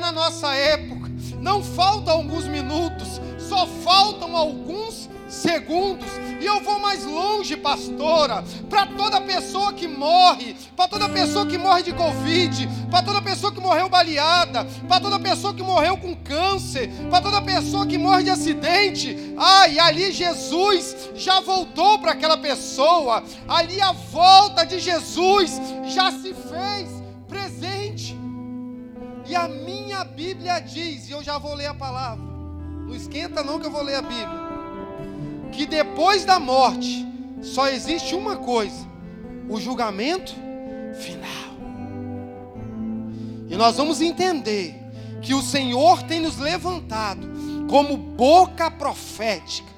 [0.00, 1.10] na nossa época.
[1.40, 6.08] Não faltam alguns minutos, só faltam alguns segundos.
[6.40, 11.56] E eu vou mais longe, pastora, para toda pessoa que morre, para toda pessoa que
[11.56, 16.14] morre de Covid, para toda pessoa que morreu baleada, para toda pessoa que morreu com
[16.16, 19.34] câncer, para toda pessoa que morre de acidente.
[19.36, 26.34] Ai, ali Jesus já voltou para aquela pessoa, ali a volta de Jesus já se
[26.34, 26.99] fez.
[29.30, 32.24] E a minha Bíblia diz, e eu já vou ler a palavra.
[32.86, 34.50] Não esquenta não que eu vou ler a Bíblia
[35.50, 37.06] que depois da morte
[37.42, 38.86] só existe uma coisa:
[39.48, 40.34] o julgamento
[40.94, 41.50] final.
[43.48, 44.76] E nós vamos entender
[45.20, 47.28] que o Senhor tem nos levantado
[47.68, 49.68] como boca profética.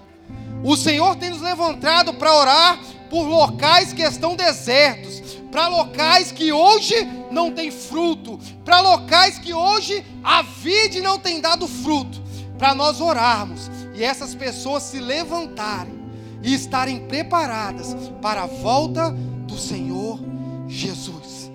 [0.62, 2.78] O Senhor tem nos levantado para orar
[3.10, 5.21] por locais que estão desertos,
[5.52, 6.94] para locais que hoje
[7.30, 12.22] não tem fruto, para locais que hoje a vide não tem dado fruto,
[12.56, 16.00] para nós orarmos e essas pessoas se levantarem
[16.42, 20.18] e estarem preparadas para a volta do Senhor
[20.66, 21.52] Jesus.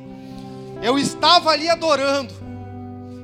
[0.79, 2.35] Eu estava ali adorando,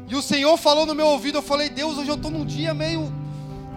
[0.09, 2.73] e o Senhor falou no meu ouvido, eu falei, Deus, hoje eu estou num dia
[2.73, 3.14] meio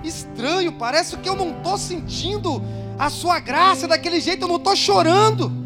[0.03, 2.62] estranho, parece que eu não estou sentindo
[2.99, 5.66] a sua graça daquele jeito, eu não estou chorando.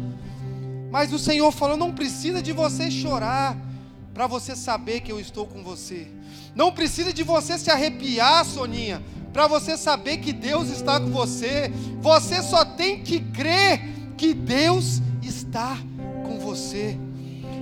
[0.91, 3.57] Mas o Senhor falou: não precisa de você chorar,
[4.13, 6.07] para você saber que eu estou com você.
[6.53, 11.71] Não precisa de você se arrepiar, Soninha, para você saber que Deus está com você.
[12.01, 13.81] Você só tem que crer
[14.17, 15.77] que Deus está
[16.23, 16.97] com você.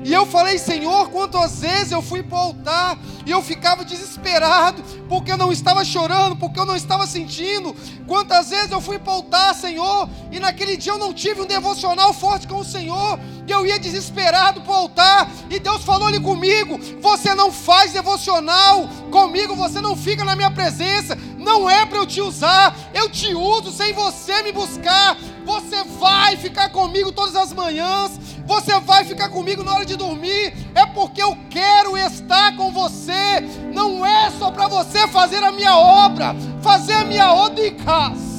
[0.04, 4.82] E eu falei, Senhor, quantas vezes eu fui para o altar e eu ficava desesperado,
[5.08, 7.76] porque eu não estava chorando, porque eu não estava sentindo.
[8.08, 11.46] Quantas vezes eu fui para o altar, Senhor, e naquele dia eu não tive um
[11.46, 16.08] devocional forte com o Senhor, e eu ia desesperado para o altar, e Deus falou
[16.08, 21.18] ali comigo: Você não faz devocional comigo, você não fica na minha presença,
[21.50, 25.18] não é para eu te usar, eu te uso sem você me buscar.
[25.44, 30.54] Você vai ficar comigo todas as manhãs, você vai ficar comigo na hora de dormir,
[30.76, 33.42] é porque eu quero estar com você,
[33.74, 38.30] não é só para você fazer a minha obra, fazer a minha obra em casa.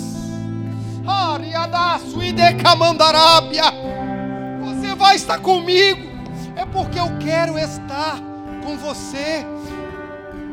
[4.61, 6.01] Você vai estar comigo,
[6.55, 8.21] é porque eu quero estar
[8.63, 9.45] com você.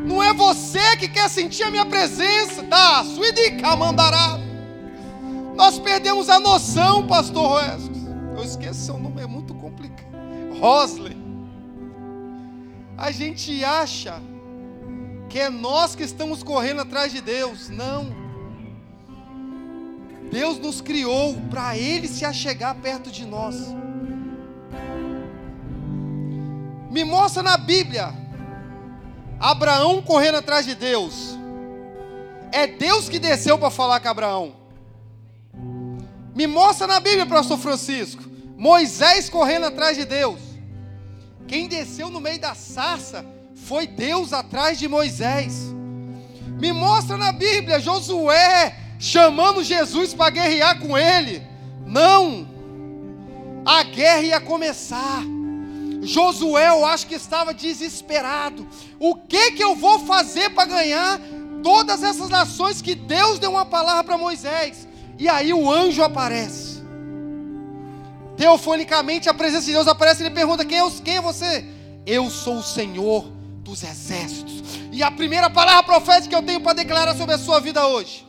[0.07, 3.03] Não é você que quer sentir a minha presença, tá?
[3.03, 4.39] Suidica mandará.
[5.53, 7.97] Nós perdemos a noção, pastor Roescos.
[8.37, 10.07] Eu esqueço seu nome, é muito complicado.
[10.61, 11.17] Rosley.
[12.97, 14.21] A gente acha
[15.27, 17.67] que é nós que estamos correndo atrás de Deus.
[17.69, 18.15] Não.
[20.31, 23.55] Deus nos criou para Ele se achegar perto de nós.
[26.89, 28.13] Me mostra na Bíblia
[29.39, 31.37] Abraão correndo atrás de Deus.
[32.51, 34.55] É Deus que desceu para falar com Abraão.
[36.33, 38.23] Me mostra na Bíblia, pastor Francisco.
[38.57, 40.39] Moisés correndo atrás de Deus.
[41.47, 43.25] Quem desceu no meio da sarça
[43.55, 45.73] foi Deus atrás de Moisés.
[46.59, 51.41] Me mostra na Bíblia Josué chamando Jesus para guerrear com ele.
[51.85, 52.47] Não.
[53.65, 55.23] A guerra ia começar.
[56.07, 58.65] Josué, eu acho que estava desesperado.
[58.97, 61.19] O que que eu vou fazer para ganhar
[61.61, 64.87] todas essas nações que Deus deu uma palavra para Moisés?
[65.19, 66.77] E aí o anjo aparece.
[68.37, 71.65] Teofonicamente a presença de Deus aparece e ele pergunta: quem é, quem é você?
[72.05, 73.25] Eu sou o Senhor
[73.61, 74.63] dos exércitos.
[74.93, 78.25] E a primeira palavra profética que eu tenho para declarar sobre a sua vida hoje.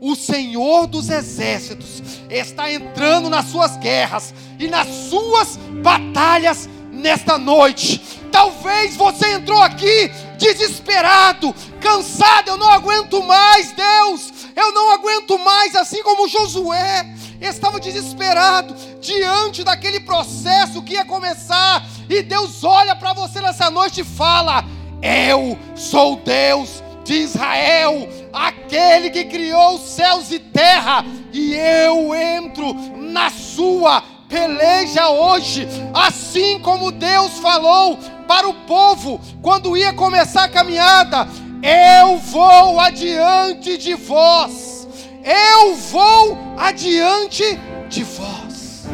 [0.00, 8.00] O Senhor dos exércitos está entrando nas suas guerras e nas suas batalhas nesta noite.
[8.32, 15.74] Talvez você entrou aqui desesperado, cansado, eu não aguento mais, Deus, eu não aguento mais,
[15.74, 17.06] assim como Josué
[17.40, 24.00] estava desesperado diante daquele processo que ia começar, e Deus olha para você nessa noite
[24.00, 24.64] e fala:
[25.02, 32.74] Eu sou Deus de Israel, aquele que criou os céus e terra, e eu entro
[32.96, 40.48] na sua peleja hoje, assim como Deus falou para o povo quando ia começar a
[40.48, 41.26] caminhada:
[41.62, 44.86] Eu vou adiante de vós,
[45.24, 47.58] eu vou adiante
[47.88, 48.86] de vós.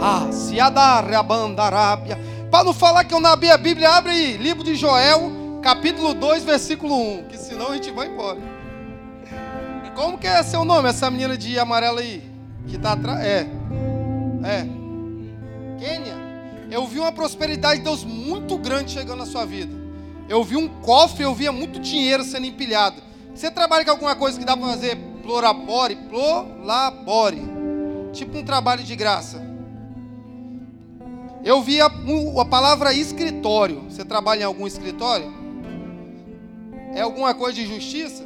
[0.00, 0.70] Ah, se a
[1.22, 2.18] bandarábia.
[2.50, 6.14] Para não falar que eu não abri a Bíblia, abre aí, livro de Joel, capítulo
[6.14, 8.38] 2, versículo 1, que senão a gente vai embora.
[9.94, 12.33] Como que é seu nome, essa menina de amarelo aí?
[12.66, 13.20] Que está atrás?
[13.24, 13.46] É.
[14.44, 14.66] É.
[15.78, 16.14] Quênia,
[16.70, 19.72] eu vi uma prosperidade de Deus muito grande chegando na sua vida.
[20.28, 23.02] eu vi um cofre, eu via muito dinheiro sendo empilhado.
[23.34, 27.42] Você trabalha com alguma coisa que dá para fazer plorabore, plorabore,
[28.12, 29.42] tipo um trabalho de graça.
[31.44, 33.82] Eu vi a, a palavra escritório.
[33.90, 35.30] Você trabalha em algum escritório?
[36.94, 38.24] É alguma coisa de justiça?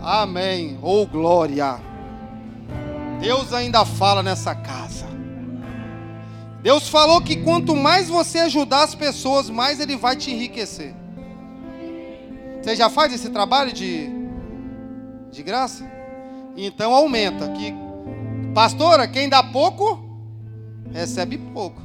[0.00, 0.78] Amém.
[0.82, 1.87] Ou oh, glória.
[3.20, 5.06] Deus ainda fala nessa casa.
[6.62, 10.94] Deus falou que quanto mais você ajudar as pessoas, mais Ele vai te enriquecer.
[12.60, 14.10] Você já faz esse trabalho de,
[15.30, 15.90] de graça?
[16.56, 17.48] Então aumenta.
[17.52, 17.72] Que,
[18.54, 20.04] pastora, quem dá pouco,
[20.92, 21.80] recebe pouco.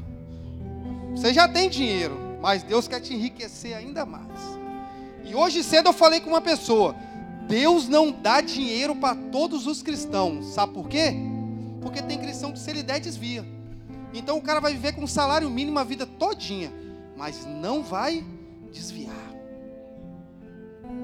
[1.16, 4.24] Você já tem dinheiro, mas Deus quer te enriquecer ainda mais.
[5.24, 6.96] E hoje cedo eu falei com uma pessoa:
[7.48, 10.48] Deus não dá dinheiro para todos os cristãos.
[10.48, 11.14] Sabe por quê?
[11.82, 13.46] Porque tem cristão que se ele der, desvia.
[14.14, 16.72] Então o cara vai viver com salário mínimo a vida todinha,
[17.18, 18.24] mas não vai
[18.72, 19.34] desviar.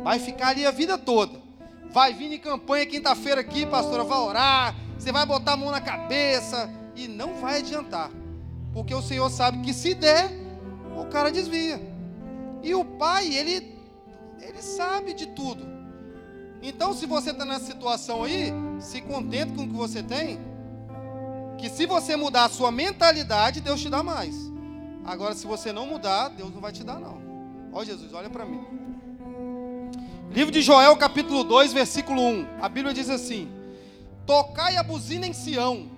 [0.04, 1.40] Vai ficar ali a vida toda.
[1.92, 5.82] Vai vir em campanha quinta-feira aqui, pastora, vai orar, você vai botar a mão na
[5.82, 8.12] cabeça e não vai adiantar.
[8.74, 10.30] Porque o Senhor sabe que se der,
[10.96, 11.82] o cara desvia.
[12.62, 13.76] E o pai, ele,
[14.40, 15.66] ele sabe de tudo.
[16.62, 20.40] Então, se você está nessa situação aí, se contente com o que você tem.
[21.58, 24.36] Que se você mudar a sua mentalidade, Deus te dá mais.
[25.06, 27.22] Agora, se você não mudar, Deus não vai te dar, não.
[27.72, 28.64] Ó Jesus, olha para mim.
[30.32, 32.48] Livro de Joel, capítulo 2, versículo 1.
[32.62, 33.50] A Bíblia diz assim:
[34.26, 35.90] Tocai a buzina em Sião,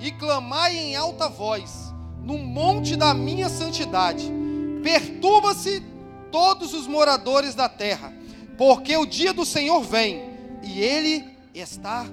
[0.00, 4.30] e clamai em alta voz no monte da minha santidade.
[4.82, 5.82] Perturba-se
[6.30, 8.12] todos os moradores da terra,
[8.60, 10.20] porque o dia do Senhor vem
[10.62, 12.04] e ele está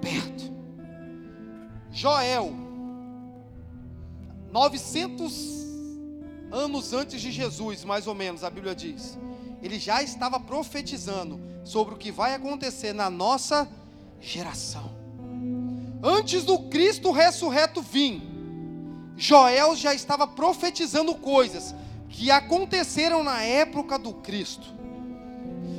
[0.00, 0.52] perto.
[1.92, 2.52] Joel,
[4.50, 5.32] 900
[6.50, 9.16] anos antes de Jesus, mais ou menos, a Bíblia diz,
[9.62, 13.68] ele já estava profetizando sobre o que vai acontecer na nossa
[14.18, 14.90] geração.
[16.02, 18.20] Antes do Cristo ressurreto vir,
[19.16, 21.72] Joel já estava profetizando coisas
[22.08, 24.77] que aconteceram na época do Cristo.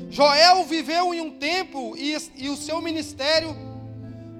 [0.09, 3.55] Joel viveu em um tempo e, e o seu ministério,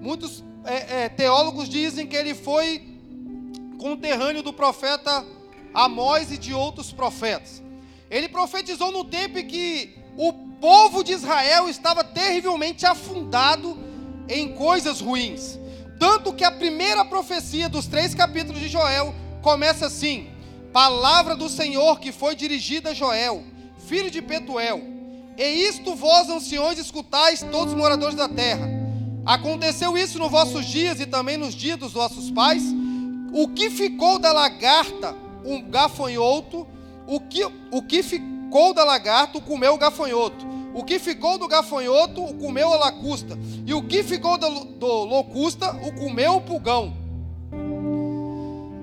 [0.02, 2.88] muitos é, é, teólogos dizem que ele foi
[3.78, 5.26] conterrâneo do profeta
[5.74, 7.62] Amós e de outros profetas.
[8.10, 13.78] Ele profetizou no tempo em que o povo de Israel estava terrivelmente afundado
[14.28, 15.60] em coisas ruins.
[16.00, 20.30] Tanto que a primeira profecia dos três capítulos de Joel começa assim:
[20.74, 23.44] Palavra do Senhor que foi dirigida a Joel,
[23.88, 24.99] filho de Petuel.
[25.40, 28.70] E isto vós, anciões, escutais, todos os moradores da terra.
[29.26, 32.62] Aconteceu isso nos vossos dias e também nos dias dos vossos pais.
[33.32, 35.16] O que ficou da lagarta,
[35.46, 36.68] um gafanhoto,
[37.08, 40.46] o que, o que ficou da lagarta, comeu o gafanhoto.
[40.74, 43.40] O que ficou do gafanhoto, o comeu a lacusta.
[43.66, 46.94] E o que ficou do, do locusta, o comeu o pulgão.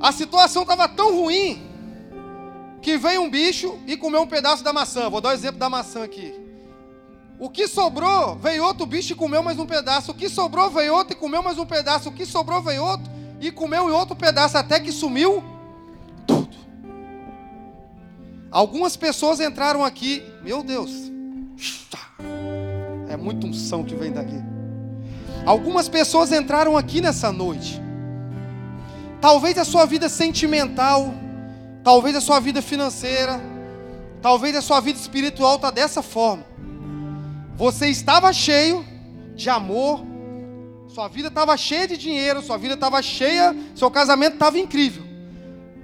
[0.01, 1.63] A situação estava tão ruim
[2.81, 5.11] que veio um bicho e comeu um pedaço da maçã.
[5.11, 6.46] Vou dar o um exemplo da maçã aqui.
[7.39, 10.13] O que sobrou, veio outro bicho e comeu mais um pedaço.
[10.13, 12.09] O que sobrou, veio outro e comeu mais um pedaço.
[12.09, 13.11] O que sobrou, veio outro
[13.41, 15.45] e comeu outro pedaço, até que sumiu
[16.27, 16.57] tudo.
[18.51, 20.91] Algumas pessoas entraram aqui, meu Deus,
[23.09, 24.43] é muita unção que vem daqui.
[25.45, 27.81] Algumas pessoas entraram aqui nessa noite.
[29.21, 31.13] Talvez a sua vida sentimental,
[31.85, 33.41] talvez a sua vida financeira,
[34.23, 36.45] talvez a sua vida espiritual está dessa forma.
[37.57, 38.85] Você estava cheio
[39.35, 40.05] de amor,
[40.89, 45.03] sua vida estava cheia de dinheiro, sua vida estava cheia, seu casamento estava incrível.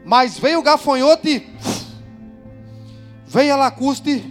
[0.04, 1.46] Mas veio o gafanhoto e
[3.26, 4.22] veio a lacusta e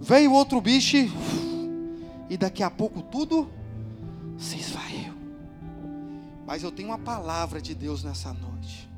[0.00, 0.96] veio outro bicho
[2.28, 3.48] e daqui a pouco tudo
[4.36, 5.14] se esvaiu.
[6.44, 8.90] Mas eu tenho uma palavra de Deus nessa noite.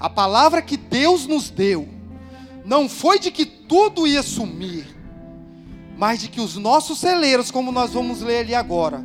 [0.00, 1.86] A palavra que Deus nos deu
[2.64, 5.01] não foi de que tudo ia sumir,
[5.96, 9.04] mas de que os nossos celeiros, como nós vamos ler ali agora,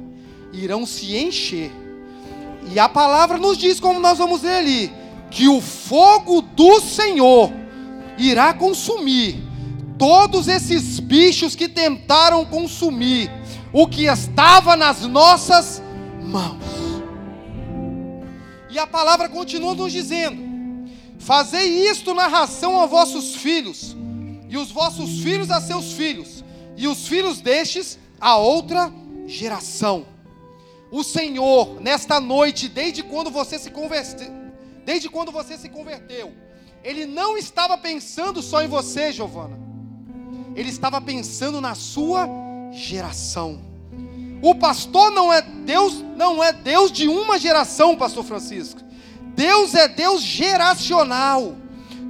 [0.54, 1.72] irão se encher.
[2.72, 4.94] E a palavra nos diz, como nós vamos ler ali,
[5.30, 7.52] que o fogo do Senhor
[8.18, 9.44] irá consumir
[9.98, 13.32] todos esses bichos que tentaram consumir
[13.74, 15.82] o que estava nas nossas
[16.24, 16.64] mãos.
[18.70, 20.38] E a palavra continua nos dizendo:
[21.18, 23.96] Fazei isto na ração a vossos filhos,
[24.50, 26.44] e os vossos filhos a seus filhos,
[26.78, 28.94] e os filhos destes a outra
[29.26, 30.06] geração.
[30.90, 34.32] O Senhor, nesta noite, desde quando você se converteu,
[34.86, 36.32] desde quando você se converteu,
[36.84, 39.60] ele não estava pensando só em você, Giovana.
[40.56, 42.30] Ele estava pensando na sua
[42.72, 43.60] geração.
[44.42, 48.80] O pastor não é Deus, não é Deus de uma geração, pastor Francisco.
[49.36, 51.56] Deus é Deus geracional.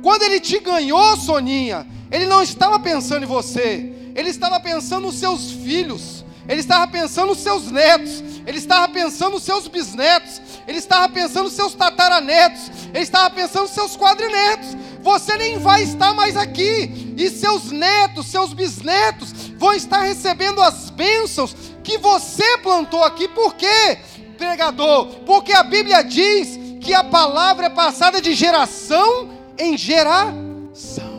[0.04, 5.16] Quando ele te ganhou, Soninha, ele não estava pensando em você, ele estava pensando nos
[5.16, 10.80] seus filhos, ele estava pensando nos seus netos, ele estava pensando nos seus bisnetos, ele
[10.80, 14.76] estava pensando nos seus tataranetos, ele estava pensando nos seus quadrinetos.
[15.04, 20.90] Você nem vai estar mais aqui, e seus netos, seus bisnetos vão estar recebendo as
[20.90, 23.28] bênçãos que você plantou aqui.
[23.28, 24.00] Por quê,
[24.36, 25.06] pregador?
[25.28, 31.17] Porque a Bíblia diz que a palavra é passada de geração em geração.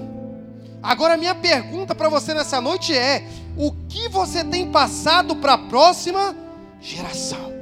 [0.83, 3.25] Agora, minha pergunta para você nessa noite é:
[3.57, 6.37] o que você tem passado para a próxima
[6.81, 7.53] geração?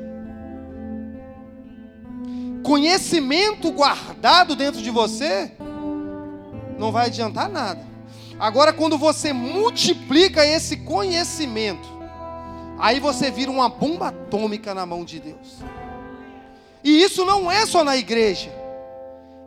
[2.63, 5.53] Conhecimento guardado dentro de você
[6.79, 7.81] não vai adiantar nada.
[8.39, 11.89] Agora, quando você multiplica esse conhecimento,
[12.79, 15.59] aí você vira uma bomba atômica na mão de Deus.
[16.85, 18.53] E isso não é só na igreja.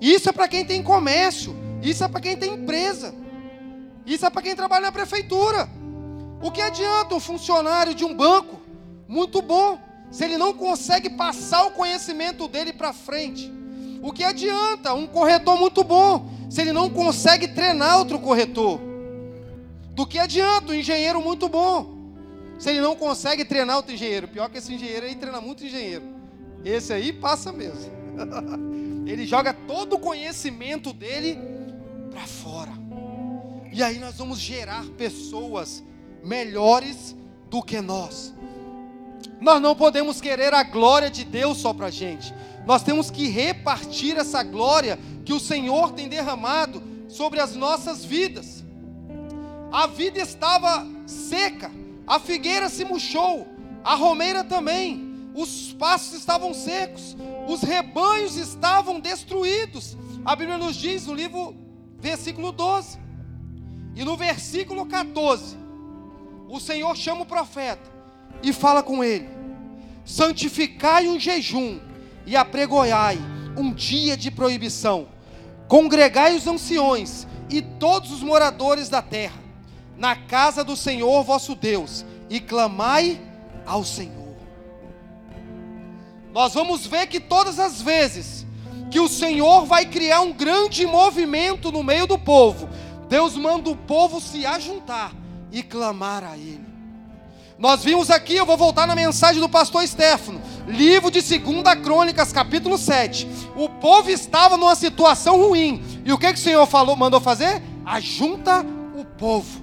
[0.01, 1.55] Isso é para quem tem comércio.
[1.81, 3.13] Isso é para quem tem empresa.
[4.09, 5.69] Isso é para quem trabalha na prefeitura.
[6.41, 8.59] O que adianta um funcionário de um banco
[9.07, 9.77] muito bom
[10.09, 13.53] se ele não consegue passar o conhecimento dele para frente?
[14.01, 18.81] O que adianta um corretor muito bom se ele não consegue treinar outro corretor?
[19.91, 21.99] Do que adianta um engenheiro muito bom
[22.57, 24.27] se ele não consegue treinar outro engenheiro?
[24.27, 26.03] Pior que esse engenheiro aí treina muito engenheiro.
[26.65, 27.91] Esse aí passa mesmo.
[29.05, 31.37] ele joga todo o conhecimento dele
[32.09, 32.88] para fora.
[33.71, 35.83] E aí nós vamos gerar pessoas
[36.23, 37.15] melhores
[37.49, 38.33] do que nós.
[39.39, 42.33] Nós não podemos querer a glória de Deus só para a gente.
[42.65, 48.63] Nós temos que repartir essa glória que o Senhor tem derramado sobre as nossas vidas.
[49.71, 51.71] A vida estava seca,
[52.05, 53.47] a figueira se murchou,
[53.83, 57.15] a romeira também, os pastos estavam secos,
[57.47, 59.97] os rebanhos estavam destruídos.
[60.25, 61.55] A Bíblia nos diz no livro,
[61.99, 62.97] versículo 12,
[63.99, 65.57] e no versículo 14,
[66.47, 67.83] o Senhor chama o profeta
[68.41, 69.27] e fala com ele:
[70.05, 71.81] santificai um jejum
[72.25, 73.19] e apregoiai
[73.57, 75.09] um dia de proibição,
[75.67, 79.43] congregai os anciões e todos os moradores da terra,
[79.97, 83.19] na casa do Senhor vosso Deus, e clamai
[83.65, 84.33] ao Senhor.
[86.31, 88.47] Nós vamos ver que todas as vezes
[88.89, 92.69] que o Senhor vai criar um grande movimento no meio do povo,
[93.09, 95.11] Deus manda o povo se ajuntar
[95.51, 96.69] e clamar a Ele.
[97.57, 101.41] Nós vimos aqui, eu vou voltar na mensagem do pastor Stefano, livro de 2
[101.83, 103.27] Crônicas, capítulo 7.
[103.57, 105.83] O povo estava numa situação ruim.
[106.05, 107.61] E o que, que o Senhor falou, mandou fazer?
[107.83, 109.61] Ajunta o povo.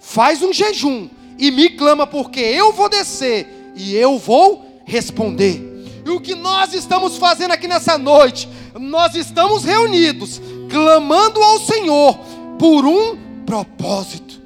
[0.00, 5.60] Faz um jejum e me clama, porque eu vou descer e eu vou responder.
[6.06, 8.48] E o que nós estamos fazendo aqui nessa noite?
[8.74, 10.40] Nós estamos reunidos,
[10.70, 12.18] clamando ao Senhor
[12.62, 14.40] por um propósito.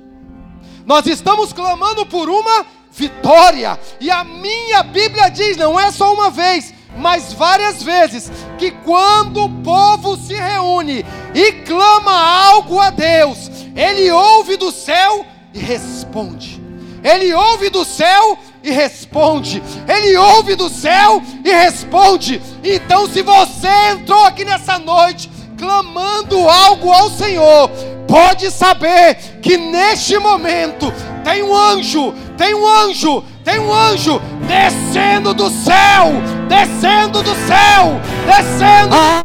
[0.87, 3.79] Nós estamos clamando por uma vitória.
[4.01, 9.45] E a minha Bíblia diz, não é só uma vez, mas várias vezes, que quando
[9.45, 11.05] o povo se reúne
[11.35, 16.59] e clama algo a Deus, ele ouve do céu e responde.
[17.05, 19.63] Ele ouve do céu e responde.
[19.87, 22.41] Ele ouve do céu e responde.
[22.65, 27.71] Então, se você entrou aqui nessa noite clamando algo ao Senhor,
[28.07, 30.93] pode saber que neste momento
[31.25, 36.13] tem um anjo, tem um anjo, tem um anjo descendo do céu,
[36.49, 38.95] descendo do céu, descendo.
[38.95, 39.23] Ah.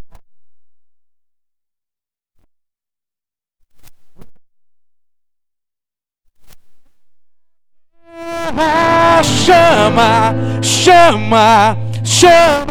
[9.23, 12.70] Chama, chama, chama.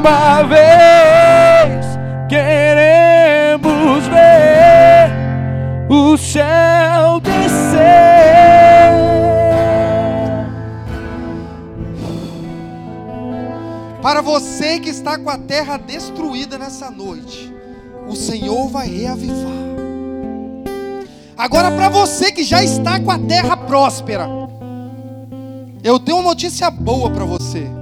[0.00, 1.84] Uma vez
[2.26, 5.10] queremos ver
[5.90, 7.50] o céu descer.
[14.00, 17.54] Para você que está com a terra destruída nessa noite,
[18.08, 19.60] o Senhor vai reavivar.
[21.36, 24.26] Agora, para você que já está com a terra próspera,
[25.84, 27.79] eu tenho uma notícia boa para você.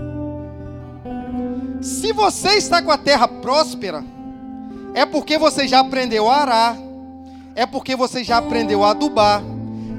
[1.80, 4.04] Se você está com a terra próspera,
[4.94, 6.76] é porque você já aprendeu a arar,
[7.54, 9.42] é porque você já aprendeu a adubar,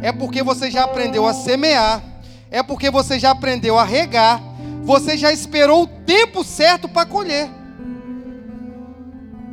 [0.01, 2.03] é porque você já aprendeu a semear,
[2.51, 4.41] é porque você já aprendeu a regar,
[4.83, 7.49] você já esperou o tempo certo para colher.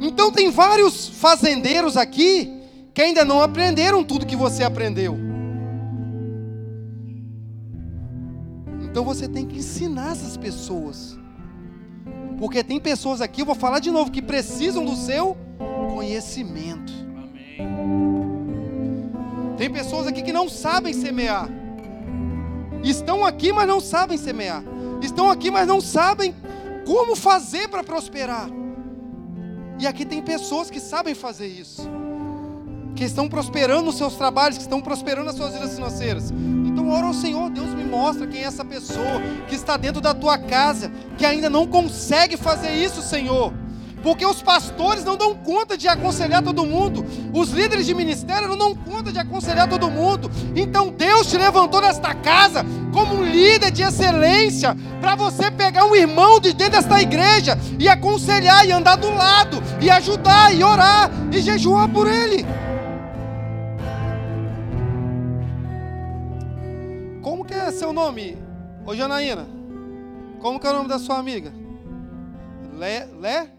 [0.00, 2.52] Então tem vários fazendeiros aqui
[2.92, 5.16] que ainda não aprenderam tudo que você aprendeu.
[8.83, 11.18] Então você tem que ensinar essas pessoas.
[12.38, 15.36] Porque tem pessoas aqui, eu vou falar de novo, que precisam do seu
[15.94, 16.92] conhecimento.
[17.16, 17.56] Amém.
[19.56, 21.48] Tem pessoas aqui que não sabem semear.
[22.84, 24.62] Estão aqui, mas não sabem semear.
[25.00, 26.34] Estão aqui, mas não sabem
[26.84, 28.48] como fazer para prosperar.
[29.78, 31.88] E aqui tem pessoas que sabem fazer isso.
[32.94, 36.32] Que estão prosperando nos seus trabalhos, que estão prosperando nas suas vidas financeiras.
[36.86, 40.14] Então ora ao Senhor, Deus me mostra quem é essa pessoa que está dentro da
[40.14, 40.88] tua casa,
[41.18, 43.52] que ainda não consegue fazer isso, Senhor
[44.02, 48.56] porque os pastores não dão conta de aconselhar todo mundo, os líderes de ministério não
[48.56, 50.30] dão conta de aconselhar todo mundo.
[50.54, 55.96] Então Deus te levantou nesta casa como um líder de excelência, para você pegar um
[55.96, 61.10] irmão de dentro desta igreja e aconselhar e andar do lado, e ajudar, e orar,
[61.32, 62.46] e jejuar por ele.
[67.66, 68.38] É seu nome,
[68.87, 69.44] ô Janaína?
[70.40, 71.52] Como que é o nome da sua amiga?
[72.78, 73.06] Lé?
[73.18, 73.50] Lé?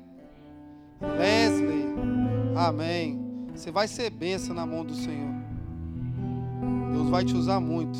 [1.01, 1.85] Leslie,
[2.55, 3.47] amém.
[3.53, 5.33] Você vai ser bênção na mão do Senhor.
[6.93, 7.99] Deus vai te usar muito.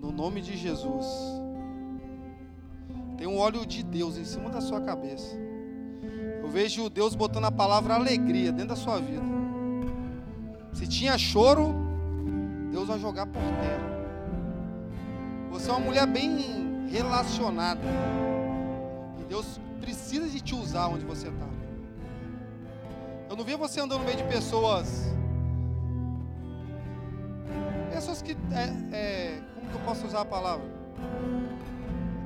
[0.00, 1.06] No nome de Jesus.
[3.18, 5.36] Tem um óleo de Deus em cima da sua cabeça.
[6.40, 9.22] Eu vejo Deus botando a palavra alegria dentro da sua vida.
[10.72, 11.74] Se tinha choro,
[12.70, 13.99] Deus vai jogar por terra.
[15.50, 17.80] Você é uma mulher bem relacionada.
[19.20, 21.46] E Deus precisa de te usar onde você está.
[23.28, 25.12] Eu não vi você andando no meio de pessoas.
[27.92, 28.36] Pessoas que.
[28.52, 30.66] É, é, como que eu posso usar a palavra?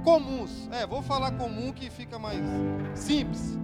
[0.04, 0.68] Comuns.
[0.70, 2.40] É, vou falar comum que fica mais
[2.94, 3.58] simples.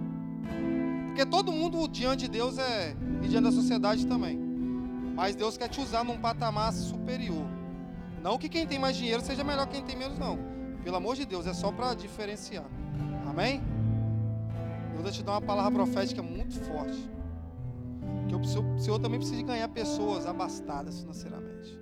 [1.07, 2.95] Porque todo mundo diante de Deus é.
[3.21, 4.39] E diante da sociedade também.
[5.15, 7.60] Mas Deus quer te usar num patamar superior.
[8.21, 10.37] Não que quem tem mais dinheiro seja melhor que quem tem menos, não.
[10.83, 12.65] Pelo amor de Deus, é só para diferenciar.
[13.27, 13.61] Amém?
[14.91, 17.09] Deus vai te dar uma palavra profética muito forte.
[18.27, 21.79] Que o Senhor também precisa ganhar pessoas abastadas financeiramente.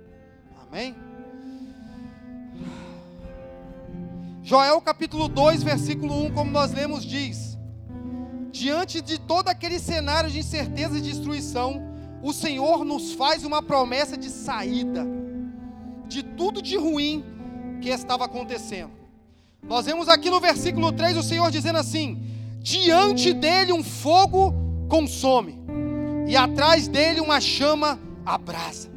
[0.66, 0.96] Amém?
[4.42, 7.58] Joel capítulo 2, versículo 1, como nós lemos, diz:
[8.50, 11.82] Diante de todo aquele cenário de incerteza e destruição,
[12.22, 15.20] o Senhor nos faz uma promessa de saída
[16.10, 17.24] de tudo de ruim
[17.80, 18.90] que estava acontecendo.
[19.62, 22.20] Nós vemos aqui no versículo 3 o Senhor dizendo assim:
[22.58, 24.52] Diante dele um fogo
[24.88, 25.58] consome
[26.26, 28.90] e atrás dele uma chama abrasa.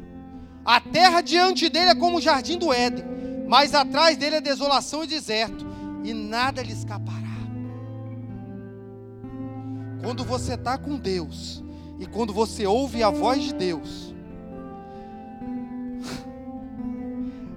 [0.64, 3.04] A terra diante dele é como o jardim do Éden,
[3.46, 5.64] mas atrás dele é desolação e deserto,
[6.02, 7.20] e nada lhe escapará.
[10.02, 11.62] Quando você está com Deus,
[11.98, 14.13] e quando você ouve a voz de Deus,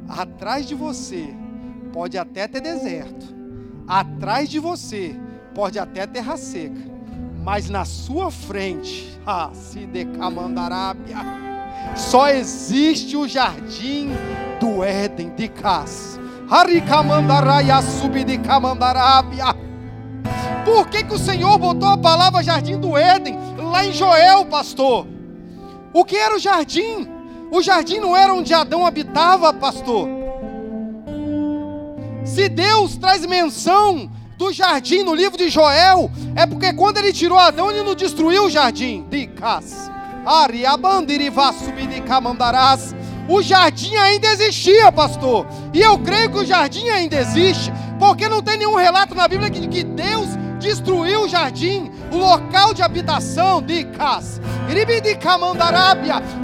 [0.08, 1.34] atrás de você
[1.92, 3.36] pode até ter deserto,
[3.88, 5.16] atrás de você
[5.54, 6.80] pode até terra seca,
[7.44, 11.18] mas na sua frente, ah, se decamandarábia,
[11.96, 14.10] só existe o jardim
[14.60, 16.20] do Éden de Cas.
[16.50, 19.46] Haricamandaraia subidicamandarábia.
[20.64, 25.08] Por que, que o Senhor botou a palavra jardim do Éden lá em Joel, pastor?
[25.94, 27.17] O que era o jardim?
[27.52, 30.08] O jardim não era onde Adão habitava, pastor.
[32.26, 37.40] Se Deus traz menção do jardim no livro de Joel, é porque quando ele tirou
[37.40, 39.06] Adão, ele não destruiu o jardim.
[39.10, 39.90] Dicas.
[43.30, 45.48] O jardim ainda existia, pastor.
[45.74, 49.50] E eu creio que o jardim ainda existe, porque não tem nenhum relato na Bíblia
[49.50, 50.28] que Deus
[50.60, 54.42] destruiu o jardim, o local de habitação de Cas.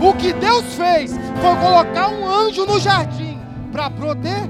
[0.01, 3.39] O que Deus fez foi colocar um anjo no jardim
[3.71, 4.49] para proteger.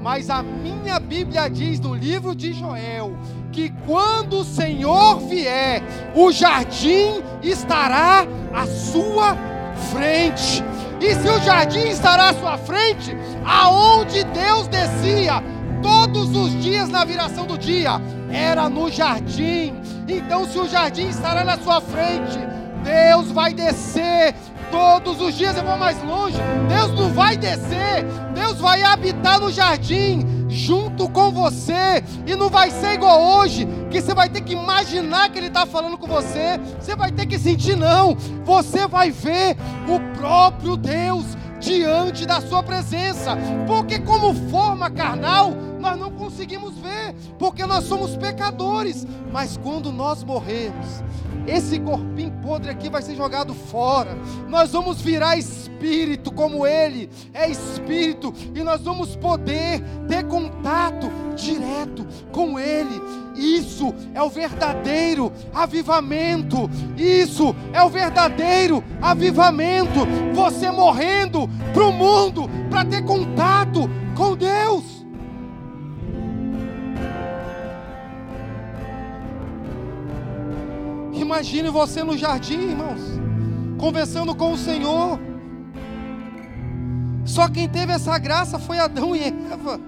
[0.00, 3.16] Mas a minha Bíblia diz no livro de Joel
[3.52, 5.82] que quando o Senhor vier,
[6.14, 9.36] o jardim estará à sua
[9.90, 10.62] frente.
[11.00, 15.42] E se o jardim estará à sua frente, aonde Deus descia,
[15.82, 18.00] todos os dias na viração do dia,
[18.30, 19.74] era no jardim.
[20.06, 22.38] Então, se o jardim estará na sua frente,
[22.82, 24.34] Deus vai descer
[24.70, 25.56] todos os dias.
[25.56, 26.38] Eu vou mais longe.
[26.68, 32.02] Deus não vai descer, Deus vai habitar no jardim junto com você.
[32.26, 35.66] E não vai ser igual hoje, que você vai ter que imaginar que Ele está
[35.66, 36.58] falando com você.
[36.80, 38.16] Você vai ter que sentir, não.
[38.44, 41.24] Você vai ver o próprio Deus
[41.60, 43.36] diante da Sua presença.
[43.66, 49.06] Porque, como forma carnal, nós não conseguimos ver, porque nós somos pecadores.
[49.32, 51.02] Mas quando nós morremos,
[51.46, 54.16] esse corpinho podre aqui vai ser jogado fora.
[54.48, 62.06] Nós vamos virar espírito como ele é espírito e nós vamos poder ter contato direto
[62.32, 63.00] com ele.
[63.34, 66.68] Isso é o verdadeiro avivamento.
[66.96, 70.06] Isso é o verdadeiro avivamento.
[70.34, 74.97] Você morrendo para o mundo para ter contato com Deus.
[81.18, 83.00] Imagine você no jardim, irmãos,
[83.76, 85.18] conversando com o Senhor.
[87.24, 89.80] Só quem teve essa graça foi Adão e Eva.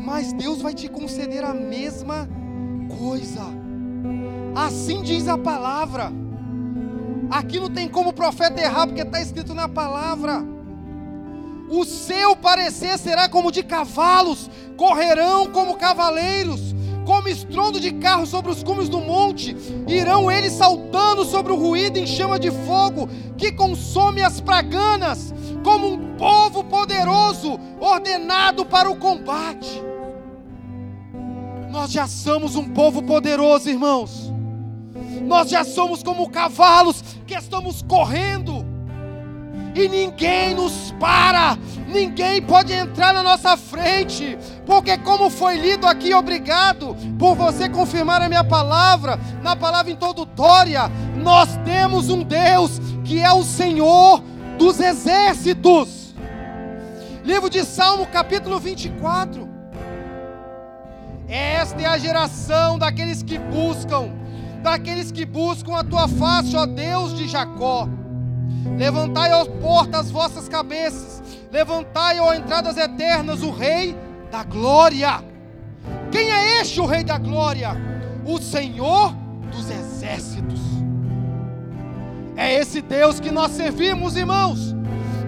[0.00, 2.26] Mas Deus vai te conceder a mesma
[2.98, 3.42] coisa.
[4.56, 6.10] Assim diz a palavra.
[7.30, 10.42] Aqui não tem como o profeta errar, porque está escrito na palavra.
[11.68, 16.67] O seu parecer será como de cavalos, correrão como cavaleiros
[17.08, 19.56] como estrondo de carro sobre os cumes do monte,
[19.88, 25.32] irão eles saltando sobre o ruído em chama de fogo, que consome as praganas,
[25.64, 29.82] como um povo poderoso, ordenado para o combate.
[31.70, 34.30] Nós já somos um povo poderoso, irmãos.
[35.22, 38.57] Nós já somos como cavalos que estamos correndo
[39.78, 44.36] e ninguém nos para, ninguém pode entrar na nossa frente,
[44.66, 50.90] porque, como foi lido aqui, obrigado por você confirmar a minha palavra, na palavra introdutória,
[51.16, 54.20] nós temos um Deus que é o Senhor
[54.58, 56.12] dos exércitos.
[57.24, 59.48] Livro de Salmo, capítulo 24.
[61.28, 64.10] Esta é a geração daqueles que buscam,
[64.60, 67.86] daqueles que buscam a tua face, ó Deus de Jacó.
[68.76, 71.22] Levantai, ó portas, as vossas cabeças.
[71.50, 73.96] Levantai, ó entradas eternas, o Rei
[74.30, 75.22] da glória.
[76.10, 77.70] Quem é este, o Rei da glória?
[78.24, 79.14] O Senhor
[79.50, 80.60] dos exércitos.
[82.36, 84.74] É esse Deus que nós servimos, irmãos.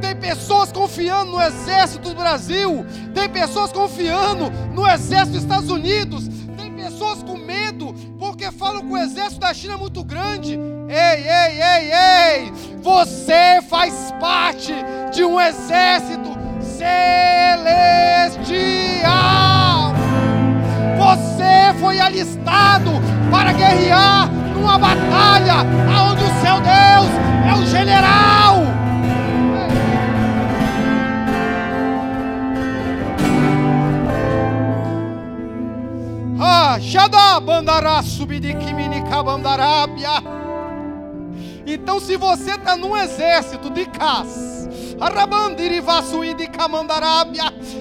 [0.01, 6.27] Tem pessoas confiando no exército do Brasil, tem pessoas confiando no exército dos Estados Unidos,
[6.57, 7.95] tem pessoas com medo
[8.53, 10.59] falam que o exército da China é muito grande.
[10.89, 12.53] Ei, ei, ei, ei!
[12.83, 14.75] Você faz parte
[15.13, 17.01] de um exército celestial.
[20.99, 22.91] Você foi alistado
[23.31, 25.65] para guerrear numa batalha
[26.11, 27.11] onde o seu Deus
[27.49, 28.30] é o general.
[41.65, 44.67] Então, se você está num exército de cas,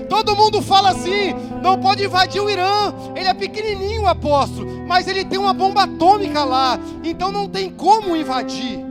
[0.07, 2.93] todo mundo fala assim: não pode invadir o Irã.
[3.15, 8.15] Ele é pequenininho, apóstolo, mas ele tem uma bomba atômica lá, então não tem como
[8.15, 8.85] invadir.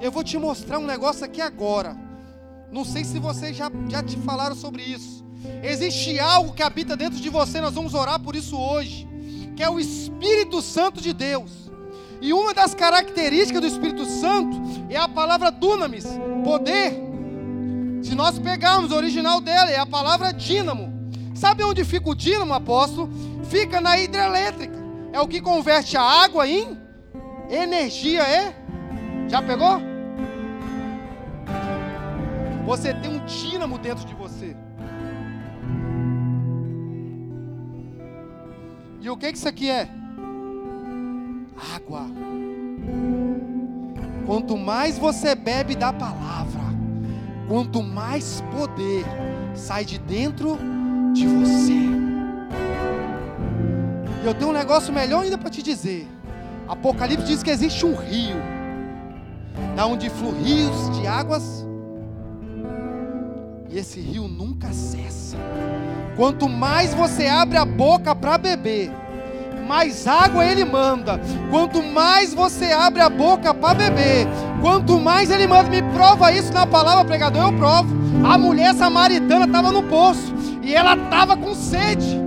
[0.00, 1.96] Eu vou te mostrar um negócio aqui agora.
[2.70, 5.24] Não sei se vocês já, já te falaram sobre isso.
[5.62, 9.08] Existe algo que habita dentro de você, nós vamos orar por isso hoje,
[9.56, 11.70] que é o Espírito Santo de Deus.
[12.20, 16.06] E uma das características do Espírito Santo é a palavra dunamis,
[16.44, 16.94] poder.
[18.02, 20.92] Se nós pegarmos o original dela, é a palavra dínamo.
[21.34, 23.10] Sabe onde fica o dínamo, apóstolo?
[23.44, 24.74] Fica na hidrelétrica.
[25.12, 26.78] É o que converte a água em
[27.50, 28.54] energia, é?
[29.28, 29.80] Já pegou?
[32.64, 34.21] Você tem um dínamo dentro de você.
[39.02, 39.88] E o que, isso aqui é?
[41.74, 42.06] água.
[44.26, 46.62] Quanto mais você bebe da palavra,
[47.48, 49.04] quanto mais poder
[49.54, 50.58] sai de dentro
[51.12, 51.72] de você.
[54.22, 56.08] E eu tenho um negócio melhor ainda para te dizer.
[56.68, 58.36] Apocalipse diz que existe um rio,
[59.76, 61.66] da onde fluem rios de águas,
[63.68, 65.36] e esse rio nunca cessa.
[66.16, 68.90] Quanto mais você abre a boca para beber,
[69.66, 71.20] mais água ele manda.
[71.50, 74.26] Quanto mais você abre a boca para beber,
[74.60, 75.70] quanto mais ele manda.
[75.70, 77.88] Me prova isso na palavra, pregador, eu provo.
[78.24, 80.34] A mulher samaritana estava no poço.
[80.62, 82.20] E ela estava com sede.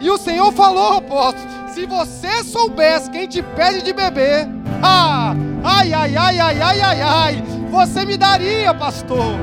[0.00, 4.48] E o Senhor falou, apóstolo: se você soubesse quem te pede de beber,
[4.82, 5.34] ah,
[5.64, 9.34] ai, ai, ai, ai, ai, ai, ai, você me daria, pastor.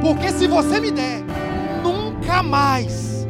[0.00, 1.22] Porque se você me der,
[2.28, 3.26] nunca mais,